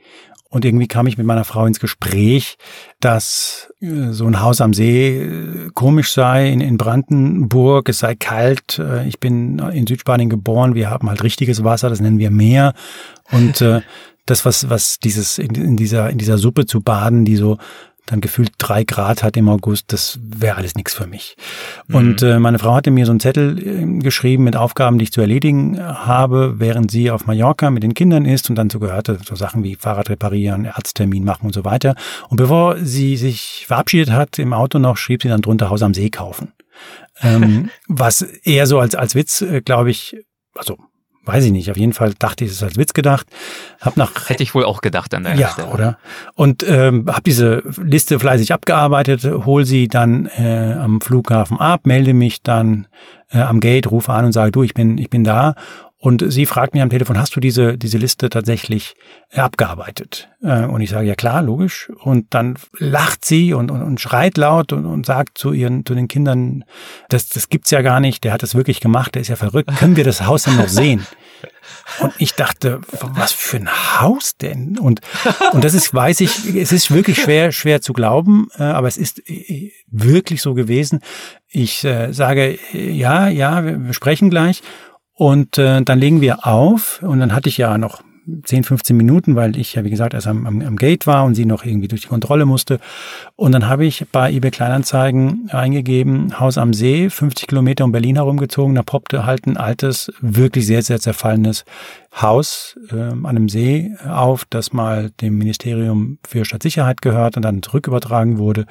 [0.50, 2.58] Und irgendwie kam ich mit meiner Frau ins Gespräch,
[3.00, 8.16] dass äh, so ein Haus am See äh, komisch sei in, in Brandenburg, es sei
[8.16, 8.82] kalt.
[9.08, 12.74] Ich bin in Südspanien geboren, wir haben halt richtiges Wasser, das nennen wir Meer.
[13.32, 13.64] Und
[14.26, 17.58] das, was, was dieses in, in dieser in dieser Suppe zu baden, die so
[18.12, 21.38] dann gefühlt drei Grad hat im August, das wäre alles nichts für mich.
[21.88, 21.96] Mhm.
[21.96, 25.14] Und äh, meine Frau hatte mir so einen Zettel äh, geschrieben mit Aufgaben, die ich
[25.14, 29.18] zu erledigen habe, während sie auf Mallorca mit den Kindern ist und dann so gehörte
[29.26, 31.96] so Sachen wie Fahrrad reparieren, Arzttermin machen und so weiter.
[32.28, 35.94] Und bevor sie sich verabschiedet hat im Auto noch, schrieb sie dann drunter Haus am
[35.94, 36.52] See kaufen.
[37.22, 40.18] ähm, was eher so als, als Witz, äh, glaube ich,
[40.54, 40.78] also
[41.26, 41.70] weiß ich nicht.
[41.70, 43.28] Auf jeden Fall dachte ich, es ist als Witz gedacht.
[43.80, 45.68] Hab nach hätte ich wohl auch gedacht an der ja, Stelle.
[45.70, 45.98] oder?
[46.34, 52.14] Und ähm, habe diese Liste fleißig abgearbeitet, hol sie dann äh, am Flughafen ab, melde
[52.14, 52.88] mich dann
[53.32, 55.56] äh, am Gate, rufe an und sage, du, ich bin ich bin da
[56.04, 58.96] und sie fragt mich am Telefon, hast du diese, diese Liste tatsächlich
[59.36, 60.30] abgearbeitet?
[60.42, 61.92] Äh, und ich sage, ja klar, logisch.
[62.04, 65.94] Und dann lacht sie und, und, und schreit laut und, und sagt zu ihren, zu
[65.94, 66.64] den Kindern,
[67.10, 69.70] das, das gibt's ja gar nicht, der hat das wirklich gemacht, der ist ja verrückt.
[69.78, 71.06] Können wir das Haus denn noch sehen?
[72.00, 73.70] Und ich dachte, was für ein
[74.02, 74.80] Haus denn?
[74.80, 75.02] Und,
[75.52, 78.98] und das ist, weiß ich, es ist wirklich schwer, schwer zu glauben, äh, aber es
[78.98, 81.02] ist äh, wirklich so gewesen.
[81.48, 84.64] Ich äh, sage, ja, ja, wir sprechen gleich.
[85.22, 88.02] Und äh, dann legen wir auf und dann hatte ich ja noch
[88.44, 91.36] 10, 15 Minuten, weil ich ja, wie gesagt, erst am, am, am Gate war und
[91.36, 92.80] sie noch irgendwie durch die Kontrolle musste.
[93.36, 98.16] Und dann habe ich bei eBay Kleinanzeigen eingegeben, Haus am See, 50 Kilometer um Berlin
[98.16, 98.74] herumgezogen.
[98.74, 101.66] Da poppte halt ein altes, wirklich sehr, sehr zerfallenes
[102.20, 107.62] Haus äh, an einem See auf, das mal dem Ministerium für Stadtsicherheit gehört und dann
[107.62, 108.66] zurückübertragen wurde.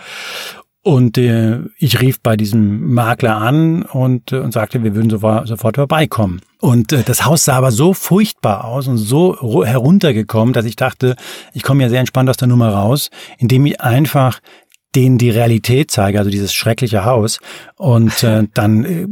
[0.83, 5.47] Und äh, ich rief bei diesem Makler an und, äh, und sagte, wir würden sofort,
[5.47, 6.41] sofort vorbeikommen.
[6.59, 11.17] Und äh, das Haus sah aber so furchtbar aus und so heruntergekommen, dass ich dachte,
[11.53, 14.41] ich komme ja sehr entspannt aus der Nummer raus, indem ich einfach
[14.95, 17.39] denen die Realität zeige, also dieses schreckliche Haus,
[17.77, 19.07] und äh, dann äh,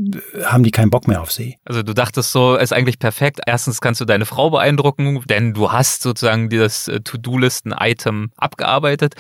[0.45, 1.57] haben die keinen Bock mehr auf sie.
[1.65, 3.41] Also du dachtest so, ist eigentlich perfekt.
[3.47, 9.15] Erstens kannst du deine Frau beeindrucken, denn du hast sozusagen dieses äh, To-Do-Listen-Item abgearbeitet.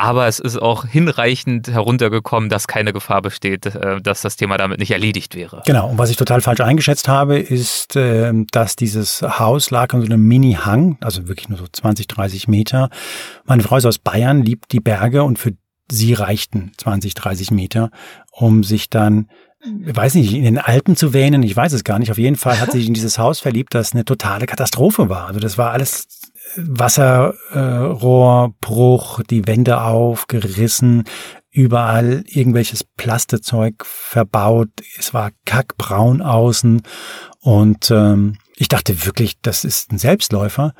[0.00, 4.78] Aber es ist auch hinreichend heruntergekommen, dass keine Gefahr besteht, äh, dass das Thema damit
[4.78, 5.62] nicht erledigt wäre.
[5.66, 5.90] Genau.
[5.90, 10.06] Und was ich total falsch eingeschätzt habe, ist, äh, dass dieses Haus lag an so
[10.06, 12.88] einem Mini-Hang, also wirklich nur so 20, 30 Meter.
[13.44, 15.52] Meine Frau ist aus Bayern, liebt die Berge und für
[15.92, 17.90] sie reichten 20, 30 Meter,
[18.32, 19.28] um sich dann
[19.86, 22.10] ich weiß nicht, in den Alpen zu wähnen, ich weiß es gar nicht.
[22.10, 25.26] Auf jeden Fall hat sie sich in dieses Haus verliebt, das eine totale Katastrophe war.
[25.26, 26.08] Also das war alles
[26.56, 31.04] Wasserrohrbruch, äh, die Wände aufgerissen,
[31.50, 34.70] überall irgendwelches Plastezeug verbaut.
[34.98, 36.82] Es war kackbraun außen
[37.40, 40.74] und ähm, ich dachte wirklich, das ist ein Selbstläufer.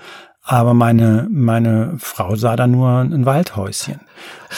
[0.50, 4.00] Aber meine, meine Frau sah da nur ein Waldhäuschen.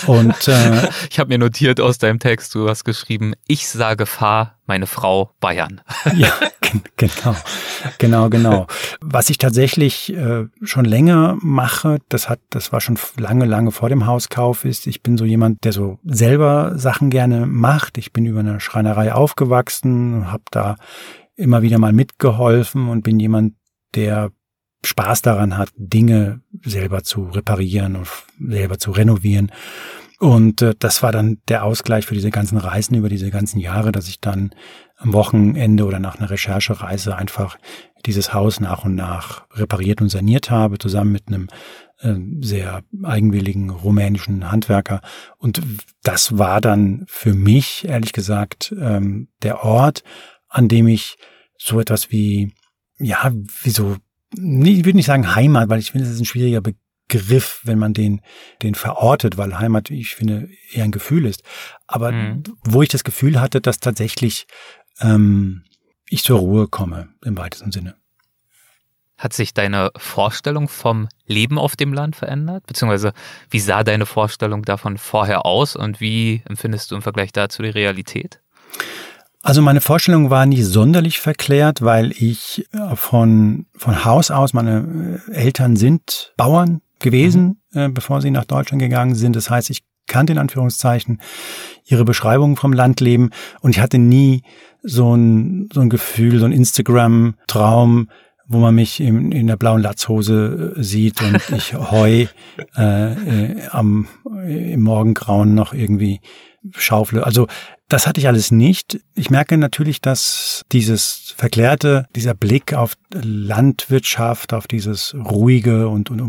[0.07, 4.57] Und äh, ich habe mir notiert aus deinem Text, du hast geschrieben, ich sah Gefahr,
[4.65, 5.83] meine Frau Bayern.
[6.17, 6.33] ja,
[6.97, 7.37] genau,
[7.99, 8.67] genau, genau.
[9.03, 13.91] Was ich tatsächlich äh, schon länger mache, das hat, das war schon lange, lange vor
[13.91, 14.87] dem Hauskauf ist.
[14.87, 17.99] Ich bin so jemand, der so selber Sachen gerne macht.
[17.99, 20.77] Ich bin über eine Schreinerei aufgewachsen, habe da
[21.37, 23.57] immer wieder mal mitgeholfen und bin jemand,
[23.95, 24.31] der
[24.85, 28.09] Spaß daran hat, Dinge selber zu reparieren und
[28.39, 29.53] selber zu renovieren.
[30.19, 33.91] Und äh, das war dann der Ausgleich für diese ganzen Reisen über diese ganzen Jahre,
[33.91, 34.55] dass ich dann
[34.97, 37.59] am Wochenende oder nach einer Recherchereise einfach
[38.07, 41.49] dieses Haus nach und nach repariert und saniert habe, zusammen mit einem
[41.99, 45.01] äh, sehr eigenwilligen rumänischen Handwerker.
[45.39, 45.61] Und
[46.05, 50.05] das war dann für mich, ehrlich gesagt, ähm, der Ort,
[50.49, 51.17] an dem ich
[51.59, 52.55] so etwas wie,
[52.99, 53.97] ja, wie so
[54.35, 57.95] ich würde nicht sagen Heimat, weil ich finde, es ist ein schwieriger Begriff, wenn man
[57.95, 58.21] den,
[58.63, 61.43] den verortet, weil Heimat, ich finde, eher ein Gefühl ist.
[61.87, 62.43] Aber mhm.
[62.65, 64.47] wo ich das Gefühl hatte, dass tatsächlich
[65.01, 65.65] ähm,
[66.09, 67.97] ich zur Ruhe komme, im weitesten Sinne.
[69.17, 72.67] Hat sich deine Vorstellung vom Leben auf dem Land verändert?
[72.67, 73.13] Beziehungsweise
[73.51, 77.69] wie sah deine Vorstellung davon vorher aus und wie empfindest du im Vergleich dazu die
[77.69, 78.41] Realität?
[79.43, 85.21] Also meine Vorstellung war nie sonderlich verklärt, weil ich äh, von, von Haus aus, meine
[85.29, 87.81] äh, Eltern sind Bauern gewesen, mhm.
[87.81, 89.35] äh, bevor sie nach Deutschland gegangen sind.
[89.35, 91.21] Das heißt, ich kannte in Anführungszeichen
[91.85, 93.31] ihre Beschreibungen vom Landleben
[93.61, 94.45] und ich hatte nie
[94.83, 98.11] so ein, so ein Gefühl, so ein Instagram-Traum,
[98.47, 102.27] wo man mich in, in der blauen Latzhose äh, sieht und ich Heu
[102.77, 104.07] äh, äh, am,
[104.47, 106.21] im Morgengrauen noch irgendwie
[106.77, 107.25] schaufle.
[107.27, 107.49] Also
[107.93, 109.01] das hatte ich alles nicht.
[109.15, 116.21] Ich merke natürlich, dass dieses verklärte, dieser Blick auf Landwirtschaft, auf dieses ruhige und, und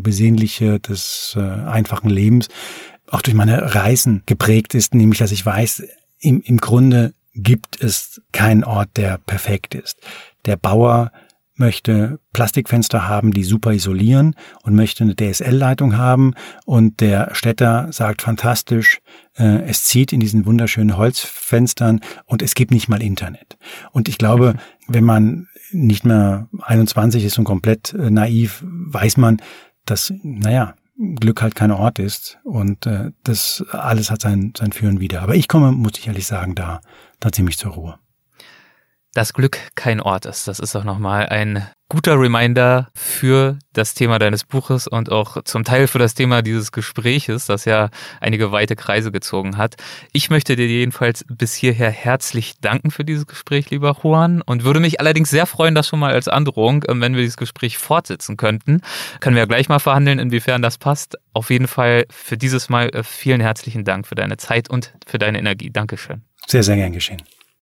[0.80, 2.50] des äh, einfachen Lebens
[3.10, 5.84] auch durch meine Reisen geprägt ist, nämlich dass ich weiß,
[6.20, 9.98] im, im Grunde gibt es keinen Ort, der perfekt ist.
[10.46, 11.12] Der Bauer
[11.56, 16.34] möchte Plastikfenster haben, die super isolieren und möchte eine DSL-Leitung haben
[16.66, 19.00] und der Städter sagt fantastisch,
[19.38, 23.58] äh, es zieht in diesen wunderschönen Holzfenstern und es gibt nicht mal Internet.
[23.92, 24.56] Und ich glaube,
[24.88, 29.42] wenn man nicht mehr 21 ist und komplett äh, naiv, weiß man,
[29.86, 30.76] dass, naja,
[31.16, 35.22] Glück halt kein Ort ist und äh, das alles hat sein, sein Führen wieder.
[35.22, 36.82] Aber ich komme, muss ich ehrlich sagen, da,
[37.20, 38.00] da ziemlich zur Ruhe
[39.14, 40.48] dass Glück kein Ort ist.
[40.48, 45.64] Das ist auch nochmal ein guter Reminder für das Thema deines Buches und auch zum
[45.64, 49.76] Teil für das Thema dieses Gespräches, das ja einige weite Kreise gezogen hat.
[50.12, 54.80] Ich möchte dir jedenfalls bis hierher herzlich danken für dieses Gespräch, lieber Juan, und würde
[54.80, 58.38] mich allerdings sehr freuen, das schon mal als Androhung, ähm, wenn wir dieses Gespräch fortsetzen
[58.38, 58.82] könnten.
[59.20, 61.20] Können wir ja gleich mal verhandeln, inwiefern das passt.
[61.34, 65.20] Auf jeden Fall für dieses Mal äh, vielen herzlichen Dank für deine Zeit und für
[65.20, 65.70] deine Energie.
[65.70, 66.24] Dankeschön.
[66.48, 67.22] Sehr, sehr gern geschehen.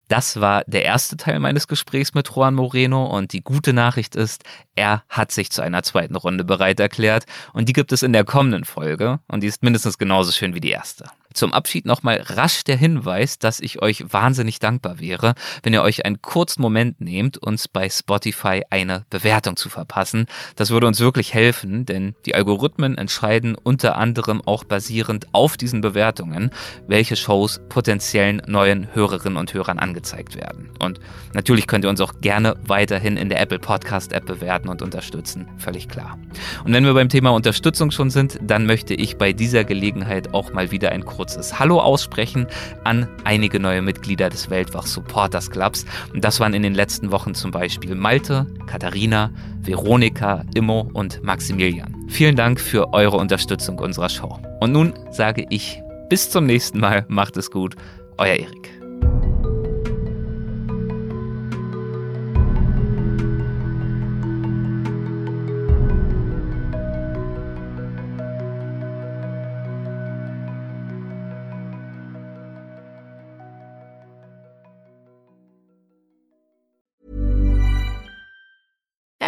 [0.08, 4.44] Das war der erste Teil meines Gesprächs mit Juan Moreno und die gute Nachricht ist,
[4.76, 8.24] er hat sich zu einer zweiten Runde bereit erklärt und die gibt es in der
[8.24, 11.06] kommenden Folge und die ist mindestens genauso schön wie die erste.
[11.36, 16.06] Zum Abschied nochmal rasch der Hinweis, dass ich euch wahnsinnig dankbar wäre, wenn ihr euch
[16.06, 20.24] einen kurzen Moment nehmt, uns bei Spotify eine Bewertung zu verpassen.
[20.54, 25.82] Das würde uns wirklich helfen, denn die Algorithmen entscheiden unter anderem auch basierend auf diesen
[25.82, 26.52] Bewertungen,
[26.88, 30.70] welche Shows potenziellen neuen Hörerinnen und Hörern angezeigt werden.
[30.78, 31.00] Und
[31.34, 35.48] natürlich könnt ihr uns auch gerne weiterhin in der Apple Podcast App bewerten und unterstützen,
[35.58, 36.18] völlig klar.
[36.64, 40.54] Und wenn wir beim Thema Unterstützung schon sind, dann möchte ich bei dieser Gelegenheit auch
[40.54, 42.46] mal wieder ein kurzes kurzes Hallo aussprechen
[42.84, 45.84] an einige neue Mitglieder des Weltwach Supporters Clubs.
[46.14, 51.92] Und das waren in den letzten Wochen zum Beispiel Malte, Katharina, Veronika, Immo und Maximilian.
[52.08, 54.38] Vielen Dank für eure Unterstützung unserer Show.
[54.60, 57.04] Und nun sage ich Bis zum nächsten Mal.
[57.08, 57.74] Macht es gut.
[58.18, 58.75] Euer Erik.